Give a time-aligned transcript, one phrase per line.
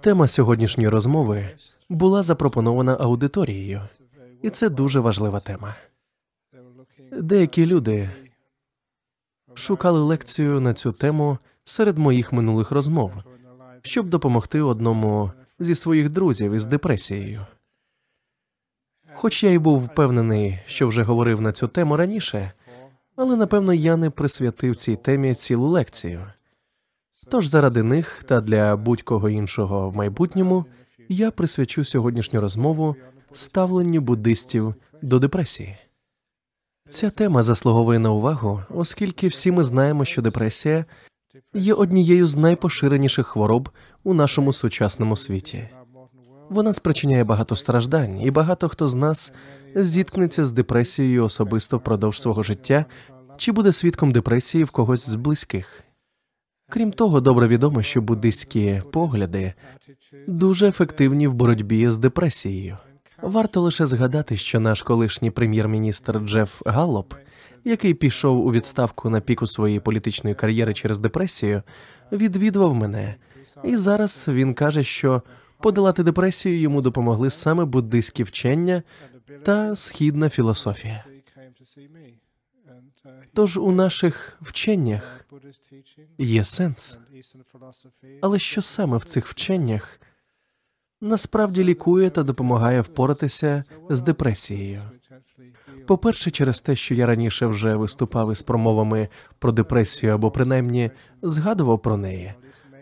[0.00, 1.48] Тема сьогоднішньої розмови
[1.88, 3.82] була запропонована аудиторією,
[4.42, 5.74] і це дуже важлива тема.
[7.12, 8.10] Деякі люди
[9.54, 13.12] шукали лекцію на цю тему серед моїх минулих розмов,
[13.82, 17.46] щоб допомогти одному зі своїх друзів із депресією.
[19.14, 22.52] Хоч я й був впевнений, що вже говорив на цю тему раніше,
[23.16, 26.26] але напевно я не присвятив цій темі цілу лекцію.
[27.28, 30.64] Тож заради них та для будь-кого іншого в майбутньому
[31.08, 32.96] я присвячу сьогоднішню розмову
[33.32, 35.76] ставленню буддистів до депресії.
[36.90, 40.84] Ця тема заслуговує на увагу, оскільки всі ми знаємо, що депресія
[41.54, 43.68] є однією з найпоширеніших хвороб
[44.04, 45.68] у нашому сучасному світі.
[46.50, 49.32] Вона спричиняє багато страждань, і багато хто з нас
[49.74, 52.84] зіткнеться з депресією особисто впродовж свого життя
[53.36, 55.83] чи буде свідком депресії в когось з близьких.
[56.68, 59.54] Крім того, добре відомо, що буддистські погляди
[60.26, 62.78] дуже ефективні в боротьбі з депресією.
[63.22, 67.14] Варто лише згадати, що наш колишній прем'єр-міністр Джеф Галлоп,
[67.64, 71.62] який пішов у відставку на піку своєї політичної кар'єри через депресію,
[72.12, 73.14] відвідував мене,
[73.64, 75.22] і зараз він каже, що
[75.60, 78.82] подолати депресію йому допомогли саме буддистські вчення
[79.42, 81.04] та східна філософія.
[83.34, 85.24] Тож у наших вченнях
[86.18, 86.98] є сенс.
[88.20, 90.00] Але що саме в цих вченнях
[91.00, 94.82] насправді лікує та допомагає впоратися з депресією?
[95.86, 100.90] По-перше, через те, що я раніше вже виступав із промовами про депресію або принаймні
[101.22, 102.34] згадував про неї,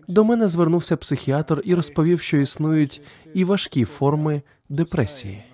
[0.09, 3.03] до мене звернувся психіатр і розповів, що існують
[3.35, 5.52] і важкі форми депресії.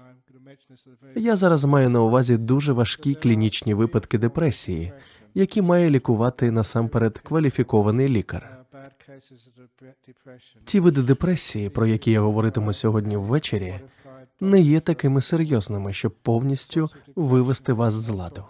[1.16, 4.92] Я зараз маю на увазі дуже важкі клінічні випадки депресії,
[5.34, 8.58] які має лікувати насамперед кваліфікований лікар.
[10.64, 13.74] Ті види депресії, про які я говоритиму сьогодні ввечері,
[14.40, 18.44] не є такими серйозними, щоб повністю вивести вас з ладу.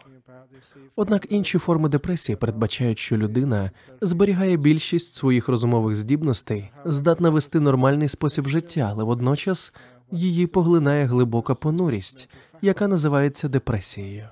[0.96, 3.70] Однак інші форми депресії передбачають, що людина
[4.00, 9.72] зберігає більшість своїх розумових здібностей, здатна вести нормальний спосіб життя, але водночас
[10.12, 12.28] її поглинає глибока понурість,
[12.62, 14.28] яка називається депресією.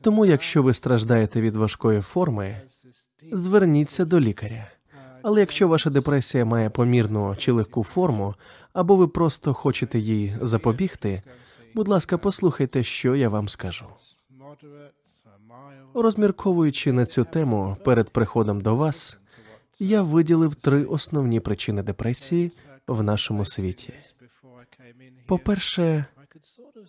[0.00, 2.60] Тому, якщо ви страждаєте від важкої форми,
[3.32, 4.66] зверніться до лікаря.
[5.22, 8.34] Але якщо ваша депресія має помірну чи легку форму,
[8.72, 11.22] або ви просто хочете їй запобігти,
[11.74, 13.86] будь ласка, послухайте, що я вам скажу.
[15.94, 19.18] Розмірковуючи на цю тему перед приходом до вас,
[19.78, 22.52] я виділив три основні причини депресії
[22.86, 23.92] в нашому світі.
[25.26, 26.04] По-перше,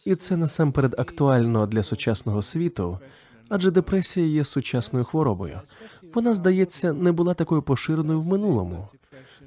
[0.05, 2.99] і це насамперед актуально для сучасного світу,
[3.49, 5.61] адже депресія є сучасною хворобою.
[6.13, 8.87] Вона, здається, не була такою поширеною в минулому.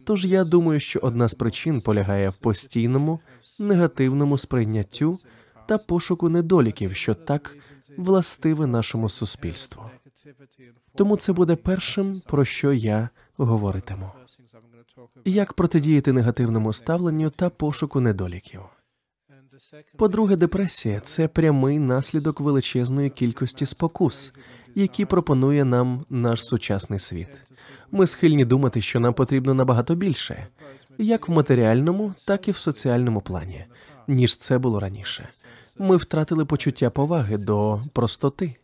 [0.05, 3.21] Тож я думаю, що одна з причин полягає в постійному
[3.59, 5.19] негативному сприйняттю
[5.67, 7.57] та пошуку недоліків, що так
[7.97, 9.83] властиве нашому суспільству.
[10.95, 14.11] Тому це буде першим, про що я говоритиму.
[15.25, 18.61] Як протидіяти негативному ставленню та пошуку недоліків.
[19.97, 24.33] По-друге, депресія це прямий наслідок величезної кількості спокус,
[24.75, 27.29] які пропонує нам наш сучасний світ.
[27.91, 30.47] Ми схильні думати, що нам потрібно набагато більше,
[30.99, 33.65] як в матеріальному, так і в соціальному плані,
[34.09, 35.29] ніж це було раніше.
[35.79, 38.57] Ми втратили почуття поваги до простоти.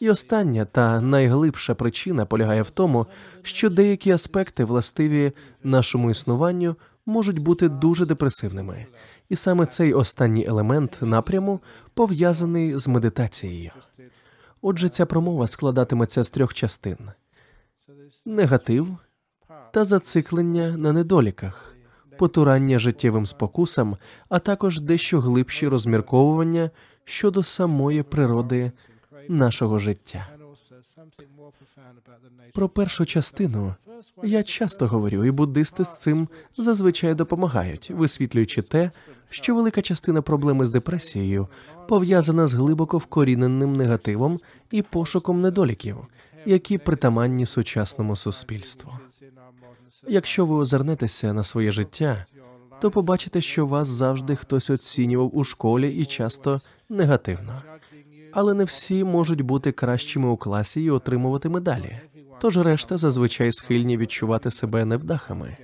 [0.00, 3.06] І остання та найглибша причина полягає в тому,
[3.42, 8.86] що деякі аспекти, властиві нашому існуванню, можуть бути дуже депресивними,
[9.28, 11.60] і саме цей останній елемент напряму
[11.94, 13.70] пов'язаний з медитацією.
[14.62, 16.98] Отже, ця промова складатиметься з трьох частин:
[18.24, 18.96] негатив
[19.72, 21.76] та зациклення на недоліках,
[22.18, 23.96] потурання життєвим спокусам,
[24.28, 26.70] а також дещо глибші розмірковування
[27.04, 28.72] щодо самої природи
[29.28, 30.28] нашого життя.
[32.52, 33.74] Про першу частину
[34.22, 38.90] я часто говорю, і буддисти з цим зазвичай допомагають, висвітлюючи те,
[39.34, 41.48] що велика частина проблеми з депресією
[41.88, 44.40] пов'язана з глибоко вкоріненим негативом
[44.70, 45.96] і пошуком недоліків,
[46.46, 48.92] які притаманні сучасному суспільству.
[50.08, 52.26] Якщо ви озирнетеся на своє життя,
[52.80, 57.62] то побачите, що вас завжди хтось оцінював у школі і часто негативно.
[58.32, 62.00] Але не всі можуть бути кращими у класі і отримувати медалі.
[62.40, 65.56] Тож решта зазвичай схильні відчувати себе невдахами.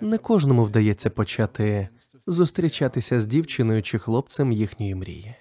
[0.00, 1.88] Не кожному вдається почати
[2.26, 5.34] зустрічатися з дівчиною чи хлопцем їхньої мрії.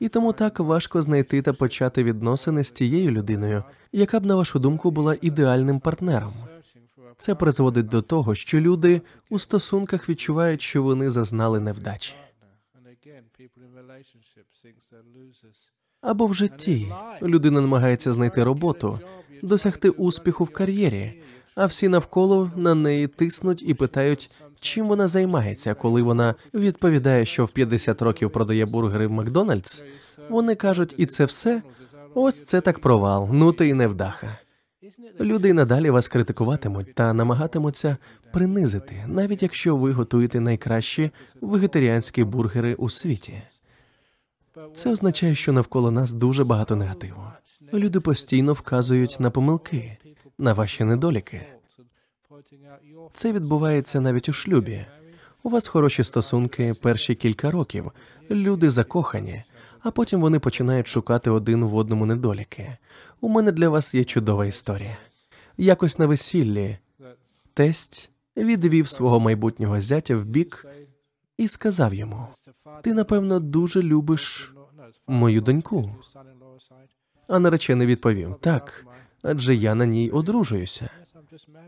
[0.00, 4.58] І тому так важко знайти та почати відносини з тією людиною, яка б, на вашу
[4.58, 6.32] думку, була ідеальним партнером.
[7.16, 12.14] Це призводить до того, що люди у стосунках відчувають, що вони зазнали невдачі.
[16.00, 16.92] Або в житті
[17.22, 19.00] людина намагається знайти роботу,
[19.42, 21.22] досягти успіху в кар'єрі,
[21.54, 27.44] а всі навколо на неї тиснуть і питають, чим вона займається, коли вона відповідає, що
[27.44, 29.82] в 50 років продає бургери в Макдональдс.
[30.30, 31.62] Вони кажуть, і це все.
[32.14, 34.38] Ось це так провал, ну ти й невдаха.
[35.20, 37.96] Люди надалі вас критикуватимуть та намагатимуться
[38.32, 43.42] принизити, навіть якщо ви готуєте найкращі вегетаріанські бургери у світі.
[44.74, 47.22] Це означає, що навколо нас дуже багато негативу.
[47.72, 49.98] Люди постійно вказують на помилки,
[50.38, 51.46] на ваші недоліки.
[53.14, 54.86] Це відбувається навіть у шлюбі.
[55.42, 57.92] У вас хороші стосунки перші кілька років,
[58.30, 59.44] люди закохані,
[59.80, 62.76] а потім вони починають шукати один в одному недоліки.
[63.20, 64.96] У мене для вас є чудова історія.
[65.56, 66.78] Якось на весіллі
[67.54, 70.66] тесть відвів свого майбутнього зятя в бік
[71.38, 72.26] і сказав йому:
[72.82, 74.54] Ти, напевно, дуже любиш
[75.06, 75.96] мою доньку.
[77.28, 78.86] А наречений відповів: Так,
[79.22, 80.90] адже я на ній одружуюся.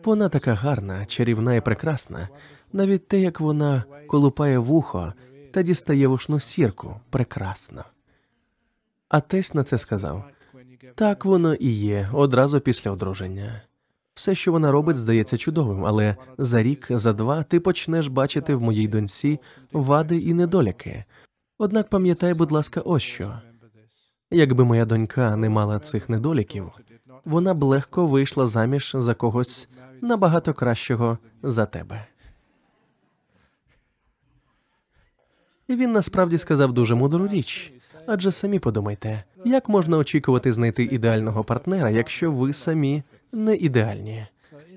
[0.04, 2.28] Вона така гарна, чарівна і прекрасна,
[2.72, 5.12] навіть те, як вона колупає вухо
[5.52, 7.84] та дістає вушну сірку, прекрасно.
[9.08, 10.24] А тесть на це сказав
[10.94, 13.62] так воно і є одразу після одруження.
[14.14, 18.60] Все, що вона робить, здається чудовим, але за рік, за два ти почнеш бачити в
[18.62, 19.40] моїй доньці
[19.72, 21.04] вади і недоліки.
[21.58, 23.40] Однак пам'ятай, будь ласка, ось що
[24.30, 26.72] якби моя донька не мала цих недоліків,
[27.24, 29.68] вона б легко вийшла заміж за когось
[30.00, 32.06] набагато кращого за тебе.
[35.68, 37.72] І він насправді сказав дуже мудру річ.
[38.06, 43.02] Адже самі подумайте, як можна очікувати знайти ідеального партнера, якщо ви самі
[43.32, 44.26] не ідеальні?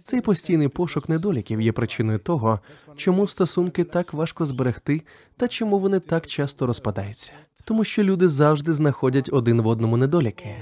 [0.04, 2.60] Цей постійний пошук недоліків є причиною того,
[2.96, 5.02] чому стосунки так важко зберегти
[5.38, 7.32] та чому вони так часто розпадаються,
[7.64, 10.56] тому що люди завжди знаходять один в одному недоліки.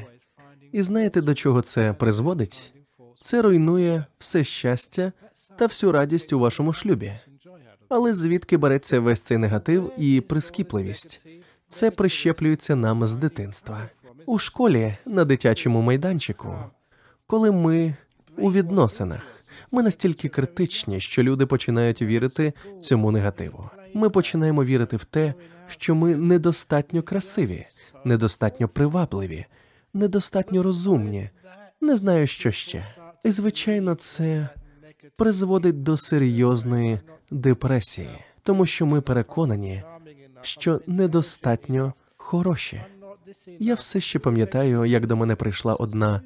[0.72, 2.74] І знаєте, до чого це призводить?
[3.22, 5.12] Це руйнує все щастя
[5.58, 7.14] та всю радість у вашому шлюбі.
[7.90, 11.26] Але звідки береться весь цей негатив і прискіпливість?
[11.68, 13.90] Це прищеплюється нам з дитинства
[14.26, 16.56] у школі на дитячому майданчику,
[17.28, 17.96] коли ми
[18.38, 19.22] у відносинах.
[19.72, 23.70] Ми настільки критичні, що люди починають вірити цьому негативу.
[23.94, 25.34] Ми починаємо вірити в те,
[25.68, 27.66] що ми недостатньо красиві,
[28.06, 29.46] недостатньо привабливі,
[29.94, 31.30] недостатньо розумні,
[31.82, 32.86] не знаю, що ще.
[33.24, 34.50] І звичайно, це
[35.16, 37.00] призводить до серйозної
[37.32, 38.10] депресії,
[38.44, 39.84] тому що ми переконані,
[40.42, 42.82] що недостатньо хороші.
[43.60, 46.22] Я все ще пам'ятаю, як до мене прийшла одна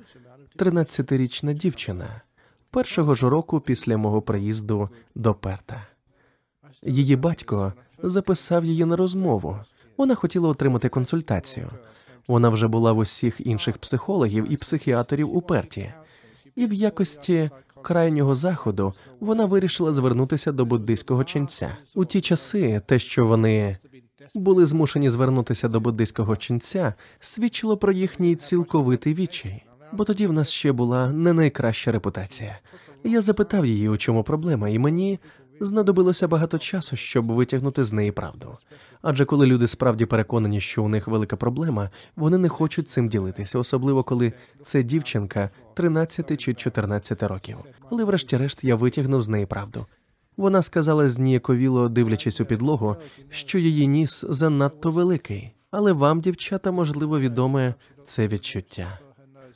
[0.58, 2.22] 13-річна дівчина
[2.76, 5.88] першого ж року після мого приїзду до Перта.
[6.84, 7.74] Її батько
[8.04, 9.60] записав її на розмову.
[9.98, 11.70] Вона хотіла отримати консультацію.
[12.28, 15.94] Вона вже була в усіх інших психологів і психіатрів у Перті,
[16.56, 17.50] і в якості
[17.82, 21.78] крайнього заходу вона вирішила звернутися до буддийського ченця.
[21.96, 23.78] У ті часи те, що вони
[24.36, 30.52] були змушені звернутися до буддийського ченця, свідчило про їхній цілковитий відчай, бо тоді в нас
[30.52, 32.60] ще була не найкраща репутація.
[33.04, 35.20] Я запитав її, у чому проблема, і мені
[35.60, 38.58] знадобилося багато часу, щоб витягнути з неї правду.
[39.02, 43.60] Адже коли люди справді переконані, що у них велика проблема, вони не хочуть цим ділитися,
[43.60, 47.58] особливо коли це дівчинка 13 чи 14 років.
[47.92, 49.86] Але, врешті-решт, я витягнув з неї правду.
[50.38, 52.96] Вона сказала зніяковіло, дивлячись у підлогу,
[53.30, 59.00] що її ніс занадто великий, але вам, дівчата, можливо, відоме це відчуття.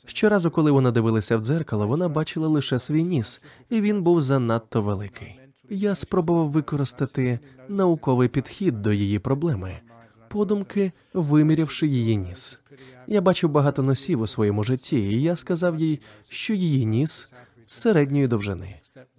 [0.06, 4.82] Щоразу, коли вона дивилася в дзеркало, вона бачила лише свій ніс, і він був занадто
[4.82, 5.39] великий.
[5.70, 9.80] Я спробував використати науковий підхід до її проблеми,
[10.28, 12.60] подумки вимірявши її ніс.
[13.08, 16.00] Я бачив багато носів у своєму житті, і я сказав їй,
[16.30, 17.30] що її ніс
[17.66, 18.76] середньої довжини.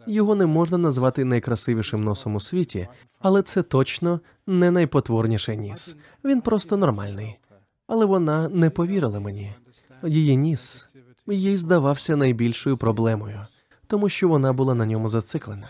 [0.07, 2.89] Його не можна назвати найкрасивішим носом у світі,
[3.19, 5.97] але це точно не найпотворніший ніс.
[6.25, 7.39] Він просто нормальний.
[7.87, 9.55] Але вона не повірила мені.
[10.03, 10.89] Її ніс
[11.27, 13.47] їй здавався найбільшою проблемою,
[13.87, 15.69] тому що вона була на ньому зациклена.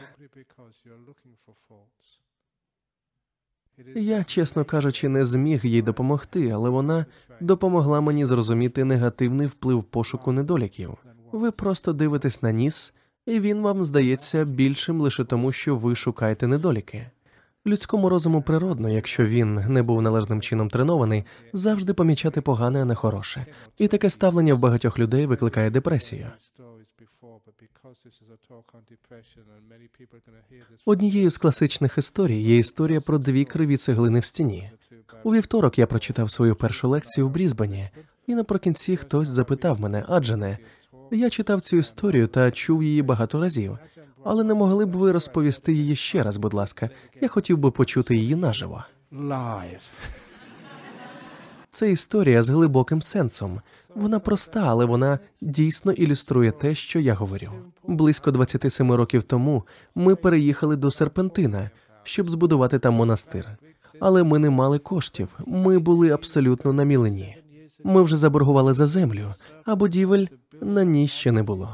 [3.96, 7.06] Я, чесно кажучи, не зміг їй допомогти, але вона
[7.40, 10.98] допомогла мені зрозуміти негативний вплив пошуку недоліків.
[11.32, 12.92] Ви просто дивитесь на ніс
[13.26, 17.06] і він вам здається більшим лише тому, що ви шукаєте недоліки.
[17.66, 22.94] Людському розуму природно, якщо він не був належним чином тренований, завжди помічати погане, а не
[22.94, 23.46] хороше.
[23.78, 26.26] І таке ставлення в багатьох людей викликає депресію.
[30.84, 34.70] Однією з класичних історій є історія про дві криві цеглини в стіні.
[35.22, 37.88] У вівторок я прочитав свою першу лекцію в Брізбені,
[38.26, 40.58] і наприкінці хтось запитав мене, адже не
[41.10, 43.78] я читав цю історію та чув її багато разів,
[44.24, 46.90] але не могли б ви розповісти її ще раз, будь ласка.
[47.20, 48.84] Я хотів би почути її наживо.
[49.12, 49.80] live.
[51.70, 53.60] Це історія з глибоким сенсом.
[53.94, 57.50] Вона проста, але вона дійсно ілюструє те, що я говорю.
[57.86, 59.62] Близько 27 років тому
[59.94, 61.70] ми переїхали до Серпентина,
[62.02, 63.48] щоб збудувати там монастир.
[64.00, 65.28] Але ми не мали коштів.
[65.46, 67.36] Ми були абсолютно на мілені.
[67.84, 70.26] Ми вже заборгували за землю, а будівель
[70.60, 71.70] на ній ще не було.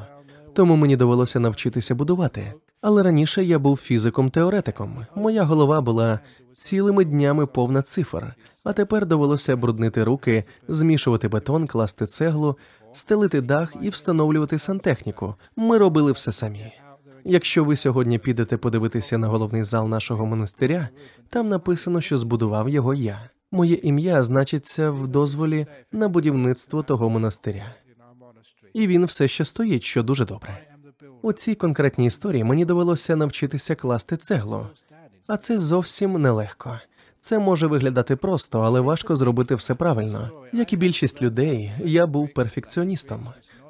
[0.53, 2.55] Тому мені довелося навчитися будувати.
[2.89, 5.07] Але раніше я був фізиком-теоретиком.
[5.15, 6.21] Моя голова була
[6.57, 12.57] цілими днями повна цифр, а тепер довелося бруднити руки, змішувати бетон, класти цеглу,
[12.93, 15.35] стелити дах і встановлювати сантехніку.
[15.57, 16.73] Ми робили все самі.
[17.25, 20.89] Якщо ви сьогодні підете подивитися на головний зал нашого монастиря,
[21.31, 23.31] там написано, що збудував його я.
[23.53, 27.75] Моє ім'я значиться в дозволі на будівництво того монастиря.
[28.75, 30.76] І він все ще стоїть, що дуже добре.
[31.27, 34.67] У цій конкретній історії мені довелося навчитися класти цеглу,
[35.27, 36.81] а це зовсім нелегко.
[37.21, 40.31] Це може виглядати просто, але важко зробити все правильно.
[40.53, 43.29] Як і більшість людей, я був перфекціоністом.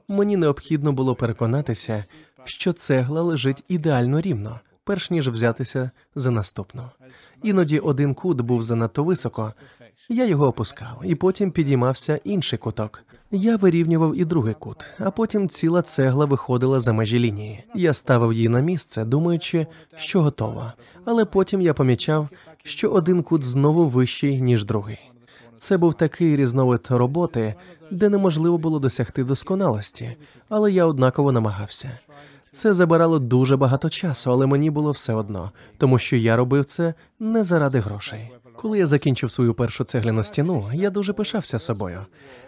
[0.08, 2.04] Мені необхідно було переконатися,
[2.44, 6.82] що цегла лежить ідеально рівно, перш ніж взятися за наступну.
[7.42, 9.52] Іноді один кут був занадто високо.
[10.08, 13.04] Я його опускав, і потім підіймався інший куток.
[13.30, 17.64] Я вирівнював і другий кут, а потім ціла цегла виходила за межі лінії.
[17.75, 19.66] Я ставив її на місце, думаючи,
[19.97, 20.73] що готово.
[21.04, 22.28] Але потім я помічав,
[22.62, 24.99] що один кут знову вищий ніж другий.
[25.59, 27.54] Це був такий різновид роботи,
[27.90, 30.16] де неможливо було досягти досконалості,
[30.49, 31.90] але я однаково намагався.
[32.52, 36.95] Це забирало дуже багато часу, але мені було все одно, тому що я робив це
[37.21, 38.30] не заради грошей.
[38.56, 42.06] Коли я закінчив свою першу цегляну стіну, я дуже пишався собою.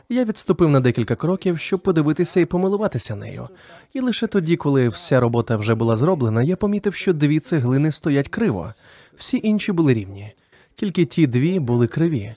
[0.08, 3.48] Я відступив на декілька кроків, щоб подивитися і помилуватися нею.
[3.92, 8.28] І лише тоді, коли вся робота вже була зроблена, я помітив, що дві цеглини стоять
[8.28, 8.74] криво,
[9.16, 10.32] всі інші були рівні,
[10.74, 12.34] тільки ті дві були криві.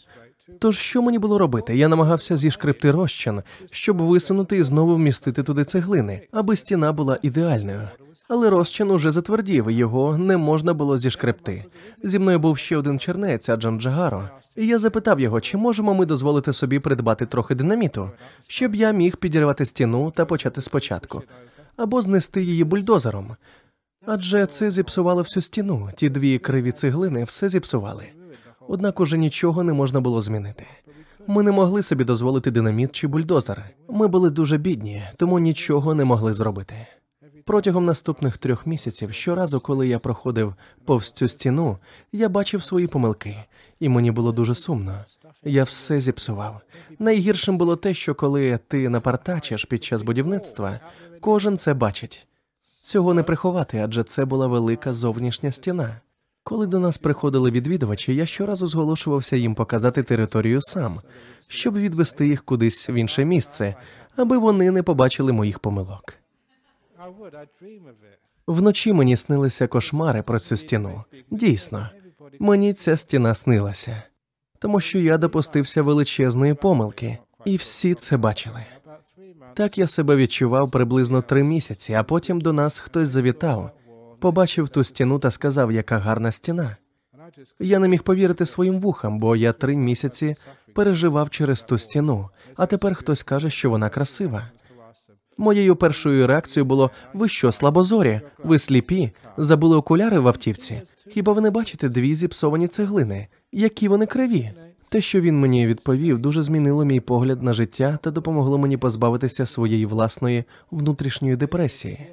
[0.59, 1.77] Тож що мені було робити?
[1.77, 3.41] Я намагався зішкребти розчин,
[3.71, 7.89] щоб висунути і знову вмістити туди цеглини, аби стіна була ідеальною.
[8.27, 11.65] Але розчин уже затвердів, його не можна було зішкребти.
[12.03, 16.05] Зі мною був ще один чернець, Аджан Джагаро, і я запитав його, чи можемо ми
[16.05, 18.11] дозволити собі придбати трохи динаміту,
[18.47, 21.23] щоб я міг підірвати стіну та почати спочатку,
[21.77, 23.35] або знести її бульдозером.
[24.05, 25.89] Адже це зіпсувало всю стіну.
[25.95, 28.05] Ті дві криві цеглини все зіпсували.
[28.73, 30.65] Однак уже нічого не можна було змінити.
[31.27, 33.63] Ми не могли собі дозволити динаміт чи бульдозер.
[33.89, 36.75] Ми були дуже бідні, тому нічого не могли зробити.
[37.45, 41.77] Протягом наступних трьох місяців, щоразу, коли я проходив повз цю стіну,
[42.11, 43.43] я бачив свої помилки,
[43.79, 45.05] і мені було дуже сумно.
[45.43, 46.61] Я все зіпсував.
[46.99, 50.79] Найгіршим було те, що коли ти напартачиш під час будівництва,
[51.19, 52.27] кожен це бачить.
[52.81, 56.01] Цього не приховати, адже це була велика зовнішня стіна.
[56.43, 60.99] Коли до нас приходили відвідувачі, я щоразу зголошувався їм показати територію сам,
[61.47, 63.75] щоб відвести їх кудись в інше місце,
[64.15, 66.13] аби вони не побачили моїх помилок.
[68.47, 71.03] Вночі мені снилися кошмари про цю стіну.
[71.31, 71.89] Дійсно,
[72.39, 74.03] мені ця стіна снилася,
[74.59, 78.65] тому що я допустився величезної помилки, і всі це бачили.
[79.53, 83.71] Так я себе відчував приблизно три місяці, а потім до нас хтось завітав,
[84.21, 86.77] побачив ту стіну та сказав, яка гарна стіна.
[87.59, 90.35] Я не міг повірити своїм вухам, бо я три місяці
[90.73, 94.49] переживав через ту стіну, а тепер хтось каже, що вона красива.
[95.37, 98.21] Моєю першою реакцією було: ви що, слабозорі?
[98.43, 99.11] Ви сліпі?
[99.37, 100.81] Забули окуляри в автівці?
[101.07, 103.27] Хіба ви не бачите дві зіпсовані цеглини?
[103.51, 104.51] Які вони криві?
[104.91, 109.45] Те, що він мені відповів, дуже змінило мій погляд на життя та допомогло мені позбавитися
[109.45, 112.07] своєї власної внутрішньої депресії.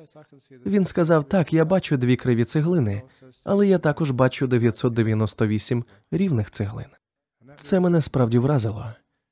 [0.66, 3.02] Він сказав: так, я бачу дві криві цеглини,
[3.44, 6.87] але я також бачу 998 рівних цеглин.
[7.56, 8.87] Це мене справді вразило.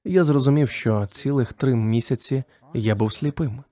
[0.05, 3.62] Я зрозумів, що цілих три місяці я був сліпим.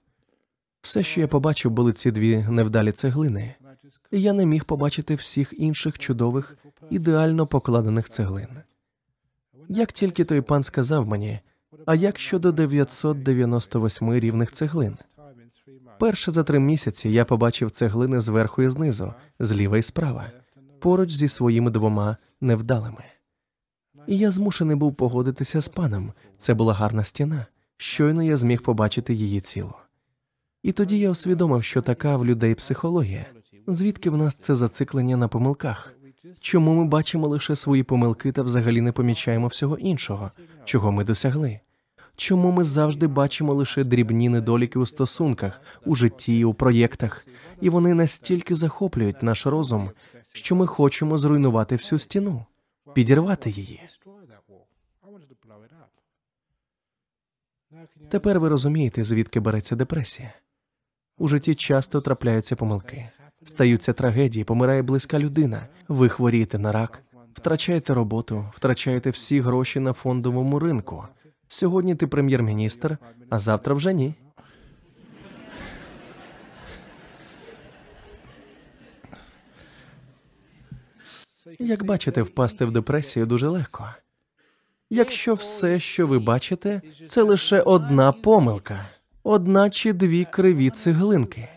[0.82, 3.54] Все, що я побачив, були ці дві невдалі цеглини,
[4.10, 6.56] я не міг побачити всіх інших чудових,
[6.90, 8.48] ідеально покладених цеглин.
[9.68, 11.40] Як тільки той пан сказав мені,
[11.86, 14.96] а як щодо 998 рівних цеглин?
[15.98, 20.30] Перше за три місяці я побачив цеглини зверху і знизу, зліва і справа,
[20.80, 23.04] поруч зі своїми двома невдалими.
[24.06, 26.12] І я змушений був погодитися з паном.
[26.38, 27.46] Це була гарна стіна.
[27.76, 29.74] Щойно я зміг побачити її цілу.
[30.62, 33.26] І тоді я усвідомив, що така в людей психологія.
[33.66, 35.94] Звідки в нас це зациклення на помилках?
[36.40, 40.30] Чому ми бачимо лише свої помилки та взагалі не помічаємо всього іншого,
[40.64, 41.60] чого ми досягли?
[42.16, 47.26] Чому ми завжди бачимо лише дрібні недоліки у стосунках, у житті, у проєктах,
[47.60, 49.90] і вони настільки захоплюють наш розум,
[50.32, 52.46] що ми хочемо зруйнувати всю стіну,
[52.94, 53.80] підірвати її?
[58.08, 60.32] Тепер ви розумієте, звідки береться депресія.
[61.18, 63.10] У житті часто трапляються помилки,
[63.44, 65.66] стаються трагедії, помирає близька людина.
[65.88, 67.02] Ви хворієте на рак,
[67.34, 71.04] втрачаєте роботу, втрачаєте всі гроші на фондовому ринку.
[71.48, 72.98] Сьогодні ти прем'єр-міністр,
[73.30, 74.14] а завтра вже ні.
[81.58, 83.88] Як бачите, впасти в депресію дуже легко.
[84.90, 88.84] Якщо все, що ви бачите, це лише одна помилка,
[89.22, 91.48] одна чи дві криві цеглинки.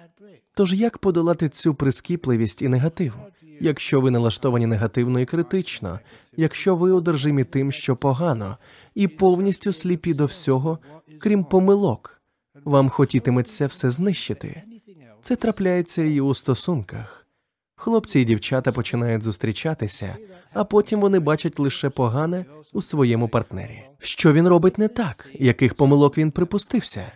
[0.58, 3.14] Тож як подолати цю прискіпливість і негатив?
[3.60, 6.00] Якщо ви налаштовані негативно і критично,
[6.38, 8.58] якщо ви одержимі тим, що погано,
[8.96, 10.80] і повністю сліпі до всього,
[11.20, 12.22] крім помилок,
[12.66, 14.64] вам хотітиметься все знищити.
[15.22, 17.28] Це трапляється і у стосунках.
[17.76, 20.16] Хлопці і дівчата починають зустрічатися,
[20.54, 23.84] а потім вони бачать лише погане у своєму партнері.
[24.00, 27.12] Що він робить не так, яких помилок він припустився,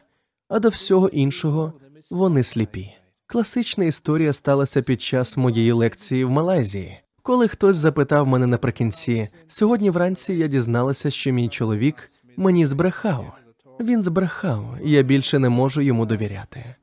[0.47, 1.73] а до всього іншого
[2.09, 3.00] вони сліпі.
[3.31, 9.89] Класична історія сталася під час моєї лекції в Малайзії, коли хтось запитав мене наприкінці: сьогодні
[9.89, 13.33] вранці я дізналася, що мій чоловік мені збрехав.
[13.79, 16.75] Він збрехав, і я більше не можу йому довіряти.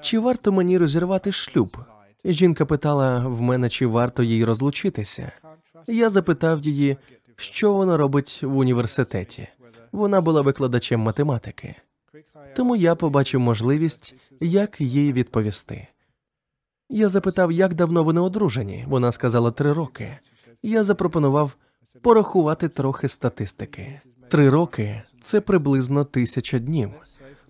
[0.00, 1.76] Чи варто мені розірвати шлюб?
[2.24, 5.32] Жінка питала в мене, чи варто їй розлучитися.
[5.86, 6.96] Я запитав її,
[7.36, 9.48] що вона робить в університеті.
[9.92, 11.74] Вона була викладачем математики.
[12.56, 15.86] Тому я побачив можливість, як їй відповісти.
[16.90, 18.84] Я запитав, як давно вони одружені.
[18.88, 20.18] Вона сказала три роки.
[20.62, 21.56] Я запропонував
[22.02, 24.00] порахувати трохи статистики.
[24.28, 26.90] Три роки це приблизно тисяча днів.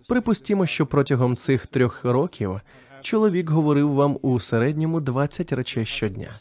[0.08, 2.60] Припустімо, що протягом цих трьох років
[3.02, 6.34] чоловік говорив вам у середньому 20 речей щодня.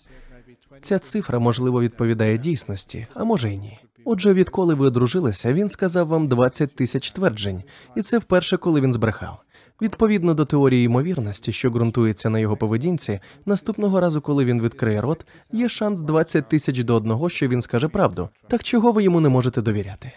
[0.81, 3.79] Ця цифра, можливо, відповідає дійсності, а може й ні.
[4.05, 7.63] Отже, відколи ви одружилися, він сказав вам 20 тисяч тверджень,
[7.95, 9.37] і це вперше, коли він збрехав.
[9.81, 15.25] Відповідно до теорії ймовірності, що ґрунтується на його поведінці, наступного разу, коли він відкриє рот,
[15.51, 18.29] є шанс 20 тисяч до одного, що він скаже правду.
[18.47, 20.11] Так чого ви йому не можете довіряти?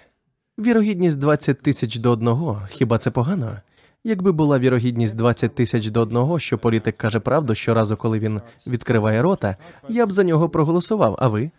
[0.58, 3.56] Вірогідність 20 тисяч до одного, хіба це погано?
[4.04, 9.22] Якби була вірогідність 20 тисяч до одного, що політик каже правду щоразу, коли він відкриває
[9.22, 9.56] рота,
[9.88, 11.16] я б за нього проголосував.
[11.18, 11.50] А ви?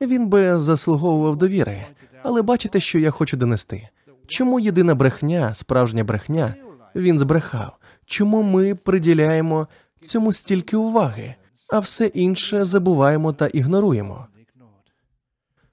[0.00, 1.86] Він би заслуговував довіри.
[2.22, 3.88] Але бачите, що я хочу донести.
[4.26, 6.54] Чому єдина брехня, справжня брехня,
[6.94, 7.76] він збрехав?
[8.04, 9.68] Чому ми приділяємо
[10.00, 11.34] цьому стільки уваги,
[11.72, 14.26] а все інше забуваємо та ігноруємо?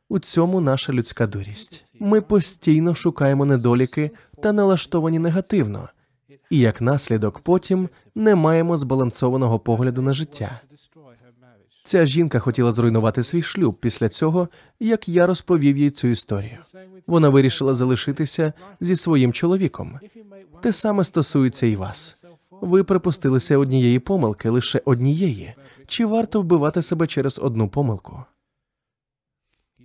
[0.10, 1.86] У цьому наша людська дурість.
[2.00, 4.12] Ми постійно шукаємо недоліки
[4.44, 5.90] та налаштовані негативно,
[6.50, 10.62] і як наслідок потім не маємо збалансованого погляду на життя.
[11.88, 16.58] Ця жінка хотіла зруйнувати свій шлюб після цього, як я розповів їй цю історію.
[17.08, 20.00] Вона вирішила залишитися зі своїм чоловіком.
[20.62, 22.24] Те саме стосується і вас.
[22.52, 25.54] Ви припустилися однієї помилки, лише однієї.
[25.88, 28.24] Чи варто вбивати себе через одну помилку?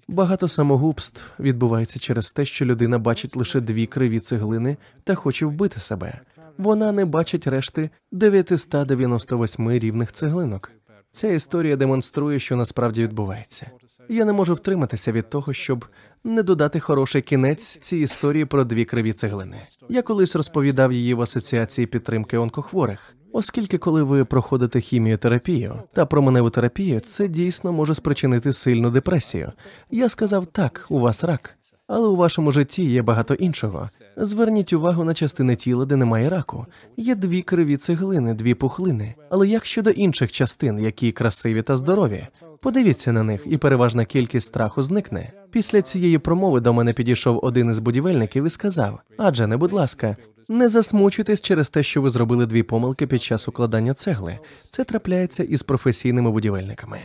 [0.09, 5.81] Багато самогубств відбувається через те, що людина бачить лише дві криві цеглини та хоче вбити
[5.81, 6.21] себе.
[6.59, 10.71] Вона не бачить решти 998 рівних цеглинок.
[11.13, 13.71] Ця історія демонструє, що насправді відбувається.
[14.09, 15.85] Я не можу втриматися від того, щоб
[16.25, 19.57] не додати хороший кінець цій історії про дві криві цеглини.
[19.89, 23.17] Я колись розповідав її в асоціації підтримки онкохворих.
[23.33, 29.53] Оскільки, коли ви проходите хіміотерапію та променеву терапію, це дійсно може спричинити сильну депресію.
[29.91, 31.55] Я сказав так, у вас рак,
[31.95, 33.89] але у вашому житті є багато іншого.
[34.17, 36.67] Зверніть увагу на частини тіла, де немає раку.
[36.97, 39.15] Є дві криві цеглини, дві пухлини.
[39.31, 42.27] Але як щодо інших частин, які красиві та здорові?
[42.61, 45.33] Подивіться на них, і переважна кількість страху зникне.
[45.51, 50.17] Після цієї промови до мене підійшов один із будівельників і сказав: Адже не, будь ласка,
[50.49, 54.39] не засмучуйтесь через те, що ви зробили дві помилки під час укладання цегли.
[54.71, 56.99] Це трапляється із професійними будівельниками.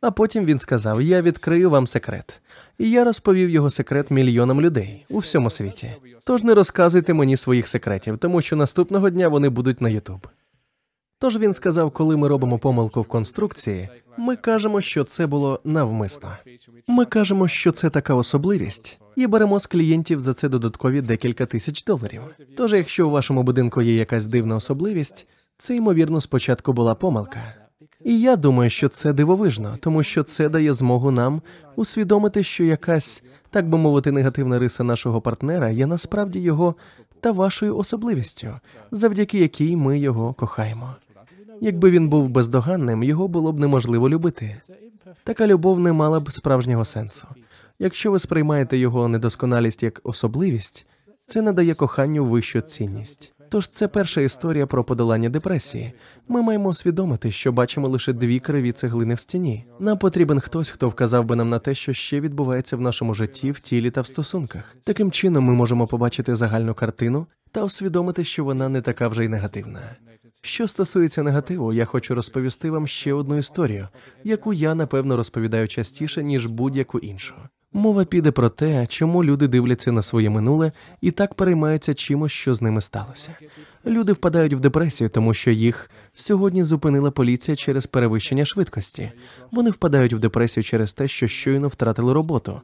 [0.00, 2.40] А потім він сказав: Я відкрию вам секрет.
[2.78, 5.92] І я розповів його секрет мільйонам людей у всьому світі.
[6.26, 10.26] Тож не розказуйте мені своїх секретів, тому що наступного дня вони будуть на Ютуб.
[11.18, 16.36] Тож він сказав, коли ми робимо помилку в конструкції, ми кажемо, що це було навмисно.
[16.86, 21.84] Ми кажемо, що це така особливість, і беремо з клієнтів за це додаткові декілька тисяч
[21.84, 22.22] доларів.
[22.56, 25.26] Тож, якщо у вашому будинку є якась дивна особливість,
[25.58, 27.63] це ймовірно спочатку була помилка.
[28.04, 31.42] І я думаю, що це дивовижно, тому що це дає змогу нам
[31.76, 36.74] усвідомити, що якась, так би мовити, негативна риса нашого партнера є насправді його
[37.20, 40.94] та вашою особливістю, завдяки якій ми його кохаємо.
[41.60, 44.60] Якби він був бездоганним, його було б неможливо любити.
[45.24, 47.28] Така любов не мала б справжнього сенсу.
[47.78, 50.86] Якщо ви сприймаєте його недосконалість як особливість,
[51.26, 53.33] це надає коханню вищу цінність.
[53.48, 55.92] Тож це перша історія про подолання депресії.
[56.28, 59.64] Ми маємо усвідомити, що бачимо лише дві криві цеглини в стіні.
[59.80, 63.50] Нам потрібен хтось, хто вказав би нам на те, що ще відбувається в нашому житті,
[63.50, 64.76] в тілі та в стосунках.
[64.84, 69.28] Таким чином, ми можемо побачити загальну картину та усвідомити, що вона не така вже й
[69.28, 69.96] негативна.
[70.40, 73.88] Що стосується негативу, я хочу розповісти вам ще одну історію,
[74.24, 77.34] яку я напевно розповідаю частіше ніж будь-яку іншу.
[77.76, 82.54] Мова піде про те, чому люди дивляться на своє минуле і так переймаються чимось, що
[82.54, 83.34] з ними сталося.
[83.86, 89.12] Люди впадають в депресію, тому що їх сьогодні зупинила поліція через перевищення швидкості.
[89.50, 92.60] Вони впадають в депресію через те, що щойно втратили роботу,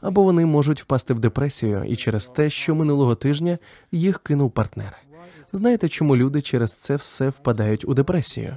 [0.00, 3.58] або вони можуть впасти в депресію і через те, що минулого тижня
[3.92, 4.96] їх кинув партнер.
[5.52, 8.56] Знаєте, чому люди через це все впадають у депресію?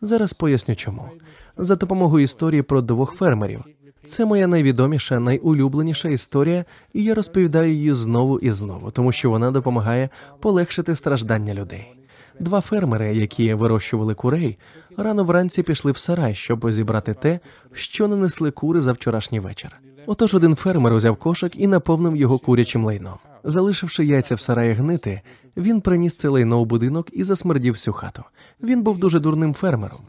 [0.00, 1.10] Зараз поясню чому.
[1.56, 3.64] За допомогою історії про двох фермерів.
[4.06, 9.50] Це моя найвідоміша, найулюбленіша історія, і я розповідаю її знову і знову, тому що вона
[9.50, 10.08] допомагає
[10.40, 11.94] полегшити страждання людей.
[12.40, 14.58] Два фермери, які вирощували курей,
[14.96, 17.40] рано вранці пішли в сарай, щоб зібрати те,
[17.72, 19.76] що нанесли кури за вчорашній вечір.
[20.06, 23.14] Отож, один фермер узяв кошик і наповнив його курячим лайном.
[23.44, 25.20] Залишивши яйця в сараї гнити,
[25.56, 28.22] він приніс це лайно у будинок і засмердів всю хату.
[28.62, 30.00] Він був дуже дурним фермером.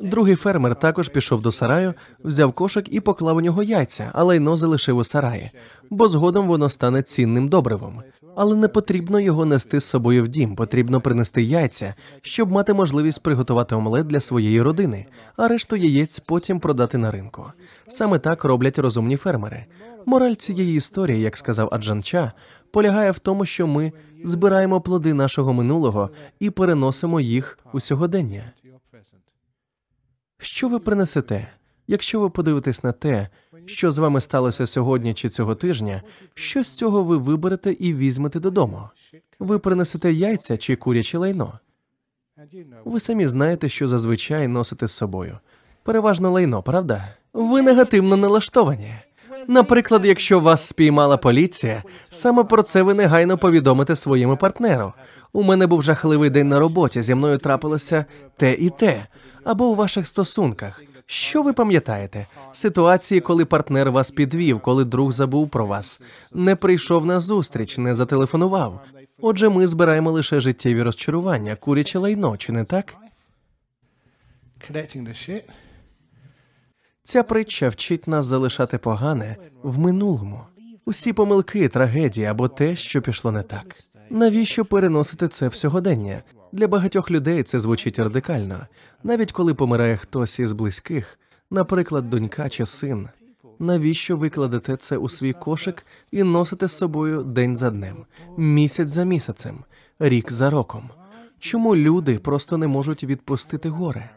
[0.00, 4.56] Другий фермер також пішов до сараю, взяв кошик і поклав у нього яйця, а лайно
[4.56, 5.50] залишив у сараї,
[5.90, 8.02] бо згодом воно стане цінним добривом.
[8.36, 13.22] Але не потрібно його нести з собою в дім, потрібно принести яйця, щоб мати можливість
[13.22, 15.06] приготувати омлет для своєї родини,
[15.36, 17.44] а решту яєць потім продати на ринку.
[17.88, 19.66] Саме так роблять розумні фермери.
[20.06, 22.32] Мораль цієї історії, як сказав Аджанча,
[22.70, 23.92] полягає в тому, що ми
[24.24, 28.52] збираємо плоди нашого минулого і переносимо їх у сьогодення.
[30.38, 31.48] Що ви принесете?
[31.88, 33.28] Якщо ви подивитесь на те,
[33.66, 36.02] що з вами сталося сьогодні чи цього тижня,
[36.34, 38.88] що з цього ви виберете і візьмете додому?
[39.38, 41.58] Ви принесете яйця чи куряче лайно?
[42.84, 45.38] Ви самі знаєте, що зазвичай носите з собою.
[45.82, 47.08] Переважно лайно, правда?
[47.32, 48.94] Ви негативно налаштовані.
[49.48, 54.92] Наприклад, якщо вас спіймала поліція, саме про це ви негайно повідомите своєму партнеру.
[55.36, 58.04] У мене був жахливий день на роботі, зі мною трапилося
[58.36, 59.06] те і те,
[59.44, 60.82] або у ваших стосунках.
[61.06, 62.26] Що ви пам'ятаєте?
[62.52, 66.00] Ситуації, коли партнер вас підвів, коли друг забув про вас,
[66.32, 68.80] не прийшов на зустріч, не зателефонував.
[69.20, 72.96] Отже, ми збираємо лише життєві розчарування, куряче лайно, чи не так?
[77.02, 80.40] Ця притча вчить нас залишати погане в минулому.
[80.84, 83.76] Усі помилки, трагедії або те, що пішло не так.
[84.10, 86.22] Навіщо переносити це в сьогодення?
[86.52, 88.66] Для багатьох людей це звучить радикально,
[89.02, 91.18] навіть коли помирає хтось із близьких,
[91.50, 93.08] наприклад, донька чи син.
[93.58, 94.30] Навіщо ви
[94.78, 99.64] це у свій кошик і носите з собою день за днем, місяць за місяцем,
[99.98, 100.90] рік за роком?
[101.38, 104.10] Чому люди просто не можуть відпустити горе?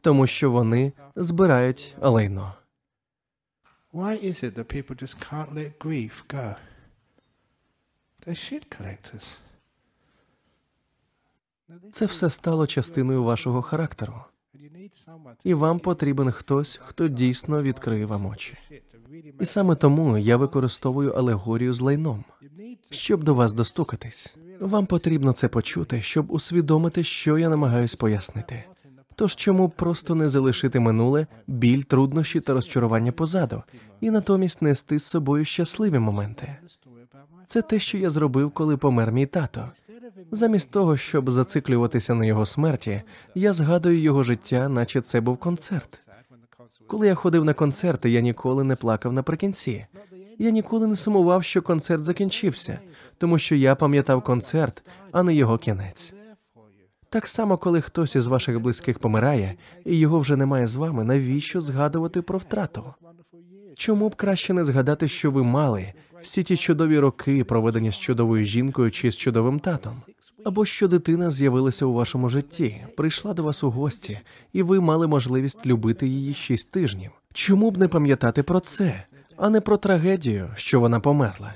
[0.00, 2.52] Тому що вони збирають лайно.
[3.94, 6.54] Why is it that people just can't let grief go?
[11.92, 14.14] Це все стало частиною вашого характеру,
[15.44, 18.58] і вам потрібен хтось, хто дійсно відкриє вам очі.
[19.40, 22.24] І саме тому я використовую алегорію з лайном,
[22.90, 24.36] щоб до вас достукатись.
[24.60, 28.64] Вам потрібно це почути, щоб усвідомити, що я намагаюсь пояснити.
[29.14, 33.62] Тож чому просто не залишити минуле, біль, труднощі та розчарування позаду,
[34.00, 36.56] і натомість нести з собою щасливі моменти.
[37.46, 39.70] Це те, що я зробив, коли помер мій тато.
[40.30, 43.02] Замість того, щоб зациклюватися на його смерті,
[43.34, 46.06] я згадую його життя, наче це був концерт.
[46.86, 49.86] Коли я ходив на концерти, я ніколи не плакав наприкінці.
[50.38, 52.78] Я ніколи не сумував, що концерт закінчився,
[53.18, 56.14] тому що я пам'ятав концерт, а не його кінець.
[57.08, 59.54] Так само, коли хтось із ваших близьких помирає,
[59.84, 62.94] і його вже немає з вами, навіщо згадувати про втрату?
[63.76, 65.92] Чому б краще не згадати, що ви мали
[66.24, 70.02] всі ті чудові роки, проведені з чудовою жінкою чи з чудовим татом?
[70.44, 74.18] Або що дитина з'явилася у вашому житті, прийшла до вас у гості,
[74.52, 77.10] і ви мали можливість любити її шість тижнів.
[77.32, 79.04] Чому б не пам'ятати про це?
[79.36, 81.54] а не про трагедію, що вона померла.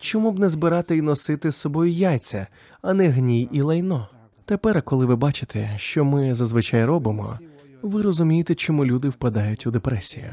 [0.00, 2.46] Чому б не збирати і носити з собою яйця,
[2.82, 4.08] а не гній і лайно?
[4.44, 7.38] Тепер, коли ви бачите, що ми зазвичай робимо,
[7.82, 10.32] ви розумієте, чому люди впадають у депресію.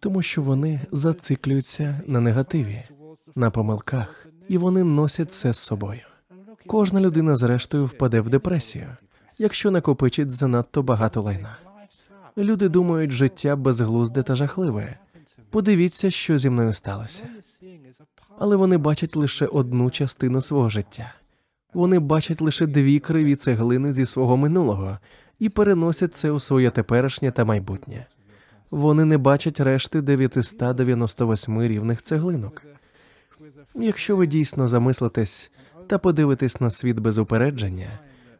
[0.00, 2.82] Тому що вони зациклюються на негативі,
[3.36, 6.00] на помилках, і вони носять це з собою.
[6.66, 8.96] Кожна людина, зрештою, впаде в депресію,
[9.38, 11.56] якщо накопичить занадто багато лайна.
[12.36, 14.98] Люди думають, життя безглузде та жахливе.
[15.50, 17.24] Подивіться, що зі мною сталося.
[18.38, 21.14] Але вони бачать лише одну частину свого життя.
[21.74, 24.98] Вони бачать лише дві криві цеглини зі свого минулого
[25.38, 28.06] і переносять це у своє теперішнє та майбутнє.
[28.70, 32.62] Вони не бачать решти 998 рівних цеглинок.
[33.74, 35.50] Якщо ви дійсно замислитесь
[35.86, 37.98] та подивитесь на світ без упередження,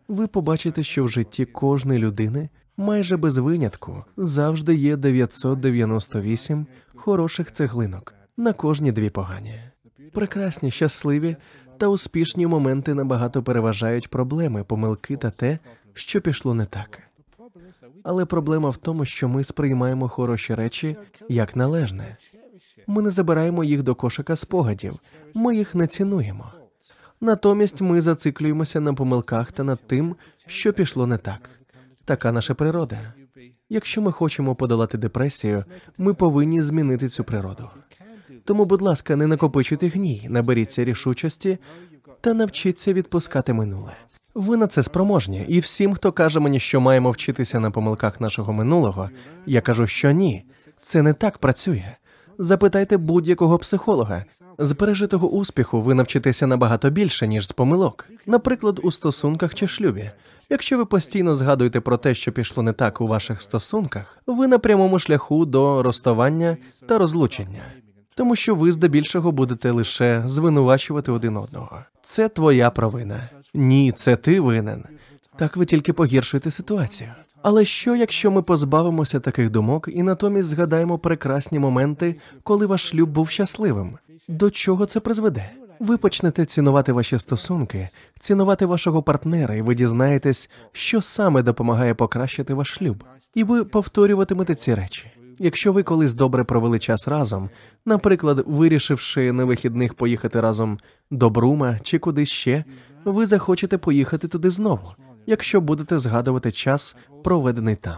[0.08, 8.14] ви побачите, що в житті кожної людини майже без винятку завжди є 998 хороших цеглинок
[8.36, 9.60] на кожні дві погані.
[10.12, 11.36] Прекрасні, щасливі
[11.78, 15.58] та успішні моменти набагато переважають проблеми, помилки та те,
[15.94, 17.07] що пішло не так.
[18.04, 20.96] Але проблема в тому, що ми сприймаємо хороші речі
[21.28, 22.16] як належне.
[22.86, 24.98] Ми не забираємо їх до кошика спогадів,
[25.34, 26.52] ми їх не цінуємо.
[27.20, 31.50] Натомість ми зациклюємося на помилках та над тим, що пішло не так.
[32.04, 32.98] Така наша природа.
[33.68, 35.64] Якщо ми хочемо подолати депресію,
[35.98, 37.68] ми повинні змінити цю природу.
[38.44, 41.58] Тому, будь ласка, не накопичуйте гній, наберіться рішучості
[42.20, 43.92] та навчіться відпускати минуле.
[44.38, 48.52] Ви на це спроможні, і всім, хто каже мені, що маємо вчитися на помилках нашого
[48.52, 49.10] минулого,
[49.46, 50.44] я кажу, що ні,
[50.76, 51.84] це не так працює.
[52.38, 54.24] Запитайте будь-якого психолога.
[54.58, 60.10] З пережитого успіху ви навчитеся набагато більше, ніж з помилок, наприклад, у стосунках чи шлюбі.
[60.50, 64.58] Якщо ви постійно згадуєте про те, що пішло не так у ваших стосунках, ви на
[64.58, 67.62] прямому шляху до розставання та розлучення,
[68.18, 71.78] тому що ви здебільшого будете лише звинувачувати один одного.
[72.02, 73.28] Це твоя провина.
[73.54, 74.84] Ні, це ти винен.
[75.36, 77.10] Так ви тільки погіршуєте ситуацію.
[77.42, 83.10] Але що, якщо ми позбавимося таких думок і натомість згадаємо прекрасні моменти, коли ваш шлюб
[83.10, 83.98] був щасливим?
[84.28, 85.50] До чого це призведе?
[85.80, 92.54] Ви почнете цінувати ваші стосунки, цінувати вашого партнера, і ви дізнаєтесь, що саме допомагає покращити
[92.54, 93.04] ваш шлюб,
[93.34, 95.06] і ви повторюватимете ці речі.
[95.38, 97.50] Якщо ви колись добре провели час разом,
[97.86, 100.78] наприклад, вирішивши на вихідних поїхати разом
[101.10, 102.64] до Брума чи кудись ще,
[103.04, 104.92] ви захочете поїхати туди знову,
[105.26, 107.96] якщо будете згадувати час, проведений там.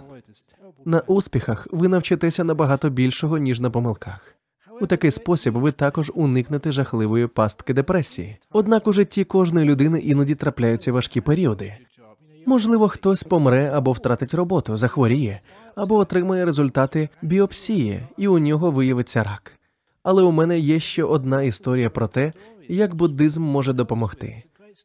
[0.84, 4.36] На успіхах ви навчитеся набагато більшого, ніж на помилках.
[4.80, 8.38] У такий спосіб ви також уникнете жахливої пастки депресії.
[8.52, 11.74] Однак у житті кожної людини іноді трапляються важкі періоди.
[12.46, 15.40] Можливо, хтось помре або втратить роботу, захворіє,
[15.74, 19.52] або отримає результати біопсії, і у нього виявиться рак.
[20.02, 22.32] Але у мене є ще одна історія про те,
[22.68, 24.42] як буддизм може допомогти.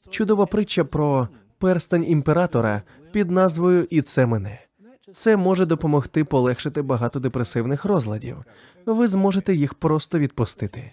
[0.10, 4.60] Чудова притча про перстень імператора під назвою І це мене.
[5.13, 8.38] Це може допомогти полегшити багато депресивних розладів.
[8.86, 10.91] Ви зможете їх просто відпустити.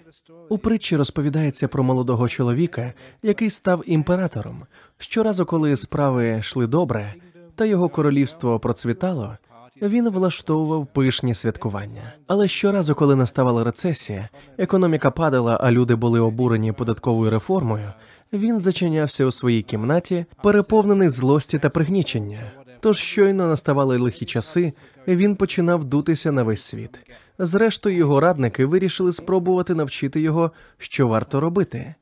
[0.48, 4.62] У притчі розповідається про молодого чоловіка, який став імператором.
[4.98, 7.14] Щоразу, коли справи йшли добре,
[7.55, 9.37] та його королівство процвітало,
[9.83, 12.12] він влаштовував пишні святкування.
[12.27, 17.92] Але щоразу, коли наставала рецесія, економіка падала, а люди були обурені податковою реформою.
[18.33, 22.40] Він зачинявся у своїй кімнаті, переповнений злості та пригнічення.
[22.82, 24.72] Тож щойно наставали лихі часи,
[25.08, 27.00] він починав дутися на весь світ.
[27.38, 31.94] Зрештою, його радники вирішили спробувати навчити його, що варто робити.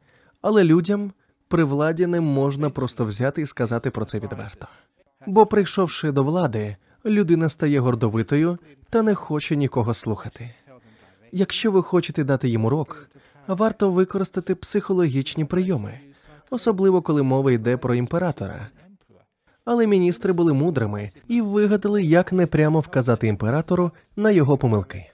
[0.43, 1.13] Але людям
[1.49, 4.67] при владі не можна просто взяти і сказати про це відверто.
[5.27, 8.59] Бо, прийшовши до влади, людина стає гордовитою
[8.91, 10.55] та не хоче нікого слухати.
[11.33, 13.09] Якщо ви хочете дати їм урок,
[13.47, 16.01] варто використати психологічні прийоми,
[16.51, 18.69] особливо коли мова йде про імператора.
[19.65, 25.07] Але міністри були мудрими і вигадали, як непрямо вказати імператору на його помилки.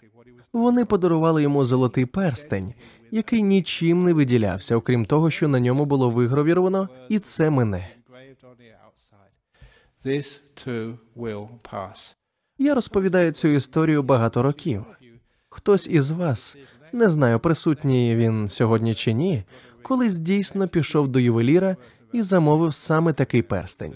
[0.52, 2.74] Вони подарували йому золотий перстень,
[3.10, 7.88] який нічим не виділявся, окрім того, що на ньому було вигравіровано, і це мене.
[10.04, 12.14] This too will pass.
[12.58, 14.84] Я розповідаю цю історію багато років.
[15.48, 16.56] Хтось із вас,
[16.92, 19.44] не знаю, присутній він сьогодні чи ні,
[19.82, 21.76] колись дійсно пішов до ювеліра
[22.12, 23.94] і замовив саме такий перстень.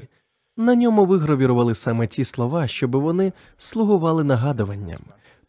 [0.61, 5.01] На ньому вигравірували саме ті слова, щоб вони слугували нагадуванням.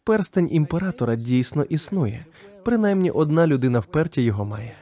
[0.04, 2.26] Перстень імператора дійсно існує.
[2.64, 4.74] Принаймні одна людина вперті його має.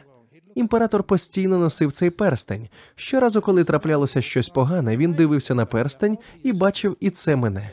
[0.54, 2.68] Імператор постійно носив цей перстень.
[2.94, 7.70] Щоразу, коли траплялося щось погане, він дивився на перстень і бачив і це мене.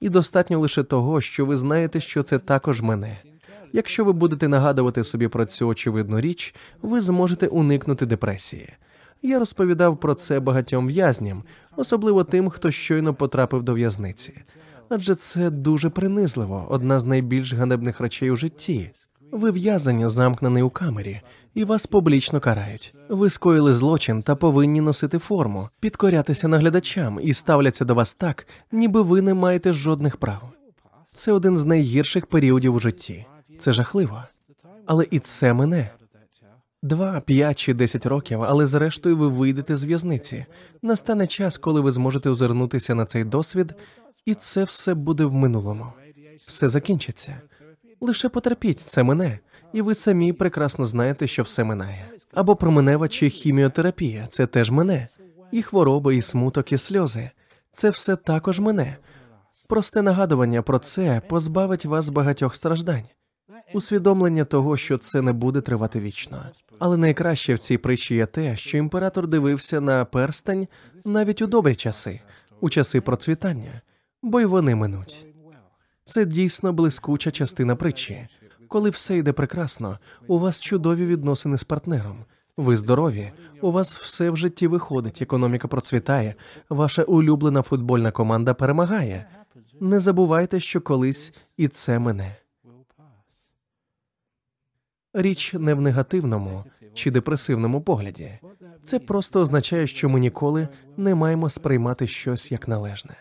[0.00, 3.18] і достатньо лише того, що ви знаєте, що це також мене.
[3.72, 8.68] Якщо ви будете нагадувати собі про цю очевидну річ, ви зможете уникнути депресії.
[9.22, 11.42] Я розповідав про це багатьом в'язням,
[11.76, 14.32] особливо тим, хто щойно потрапив до в'язниці.
[14.88, 18.90] Адже це дуже принизливо, одна з найбільш ганебних речей у житті.
[19.32, 21.20] Ви в'язані, замкнений у камері,
[21.54, 22.94] і вас публічно карають.
[23.08, 29.02] Ви скоїли злочин та повинні носити форму, підкорятися наглядачам і ставляться до вас так, ніби
[29.02, 30.42] ви не маєте жодних прав.
[31.14, 33.26] Це один з найгірших періодів у житті.
[33.58, 34.22] Це жахливо.
[34.86, 35.90] Але і це мене.
[36.82, 40.46] Два, п'ять чи десять років, але зрештою ви вийдете з в'язниці.
[40.82, 43.74] Настане час, коли ви зможете озирнутися на цей досвід,
[44.26, 45.86] і це все буде в минулому.
[46.46, 47.40] Все закінчиться.
[48.00, 49.38] Лише потерпіть, це мене,
[49.72, 52.10] і ви самі прекрасно знаєте, що все минає.
[52.32, 55.08] Або променева чи хіміотерапія це теж мене,
[55.52, 57.30] і хвороби, і смуток, і сльози.
[57.72, 58.96] Це все також мене.
[59.68, 63.04] Просте нагадування про це позбавить вас багатьох страждань,
[63.76, 66.44] усвідомлення того, що це не буде тривати вічно.
[66.78, 70.68] Але найкраще в цій притчі є те, що імператор дивився на перстень
[71.04, 72.20] навіть у добрі часи,
[72.60, 73.80] у часи процвітання,
[74.22, 75.26] бо й вони минуть.
[76.04, 78.28] Це дійсно блискуча частина притчі.
[78.68, 82.24] Коли все йде прекрасно, у вас чудові відносини з партнером.
[82.56, 86.34] Ви здорові, у вас все в житті виходить, економіка процвітає,
[86.68, 89.26] ваша улюблена футбольна команда перемагає.
[89.80, 92.36] Не забувайте, що колись і це мене.
[95.18, 98.38] Річ не в негативному чи депресивному погляді.
[98.82, 103.16] Це просто означає, що ми ніколи не маємо сприймати щось як належне.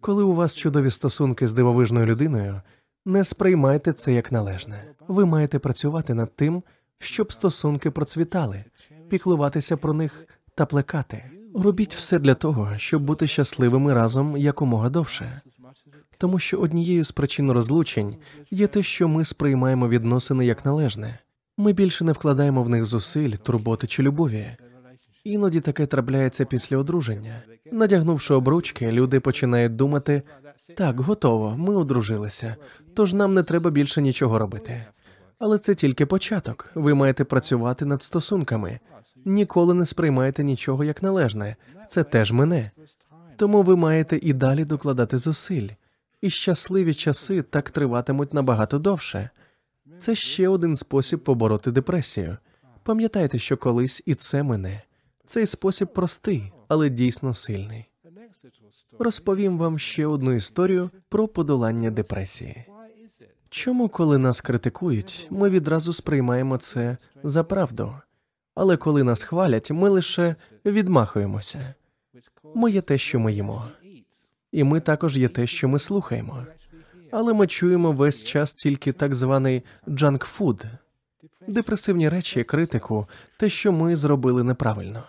[0.00, 2.60] Коли у вас чудові стосунки з дивовижною людиною,
[3.04, 4.84] не сприймайте це як належне.
[5.08, 6.62] Ви маєте працювати над тим,
[6.98, 8.64] щоб стосунки процвітали,
[9.08, 11.24] піклуватися про них та плекати.
[11.54, 15.40] Робіть все для того, щоб бути щасливими разом якомога довше.
[16.18, 18.16] Тому що однією з причин розлучень
[18.50, 21.18] є те, що ми сприймаємо відносини як належне.
[21.60, 24.46] Ми більше не вкладаємо в них зусиль, турботи чи любові.
[25.24, 27.42] Іноді таке трапляється після одруження.
[27.72, 30.22] Надягнувши обручки, люди починають думати
[30.76, 32.56] так, готово, ми одружилися,
[32.94, 34.84] тож нам не треба більше нічого робити.
[35.38, 36.70] Але це тільки початок.
[36.74, 38.80] Ви маєте працювати над стосунками.
[39.24, 41.56] Ніколи не сприймайте нічого як належне.
[41.88, 42.70] Це теж мене.
[43.36, 45.68] Тому ви маєте і далі докладати зусиль.
[46.20, 49.30] І щасливі часи так триватимуть набагато довше.
[50.00, 52.36] Це ще один спосіб побороти депресію.
[52.82, 54.82] Пам'ятайте, що колись і це мене.
[55.26, 57.88] Цей спосіб простий, але дійсно сильний.
[58.98, 62.64] Розповім вам ще одну історію про подолання депресії.
[63.48, 67.94] Чому, коли нас критикують, ми відразу сприймаємо це за правду,
[68.54, 71.74] але коли нас хвалять, ми лише відмахуємося.
[72.54, 73.68] Ми є те, що ми їмо,
[74.52, 76.46] і ми також є те, що ми слухаємо.
[77.10, 80.64] Але ми чуємо весь час тільки так званий junk food–
[81.48, 85.02] депресивні речі, критику, те, що ми зробили неправильно.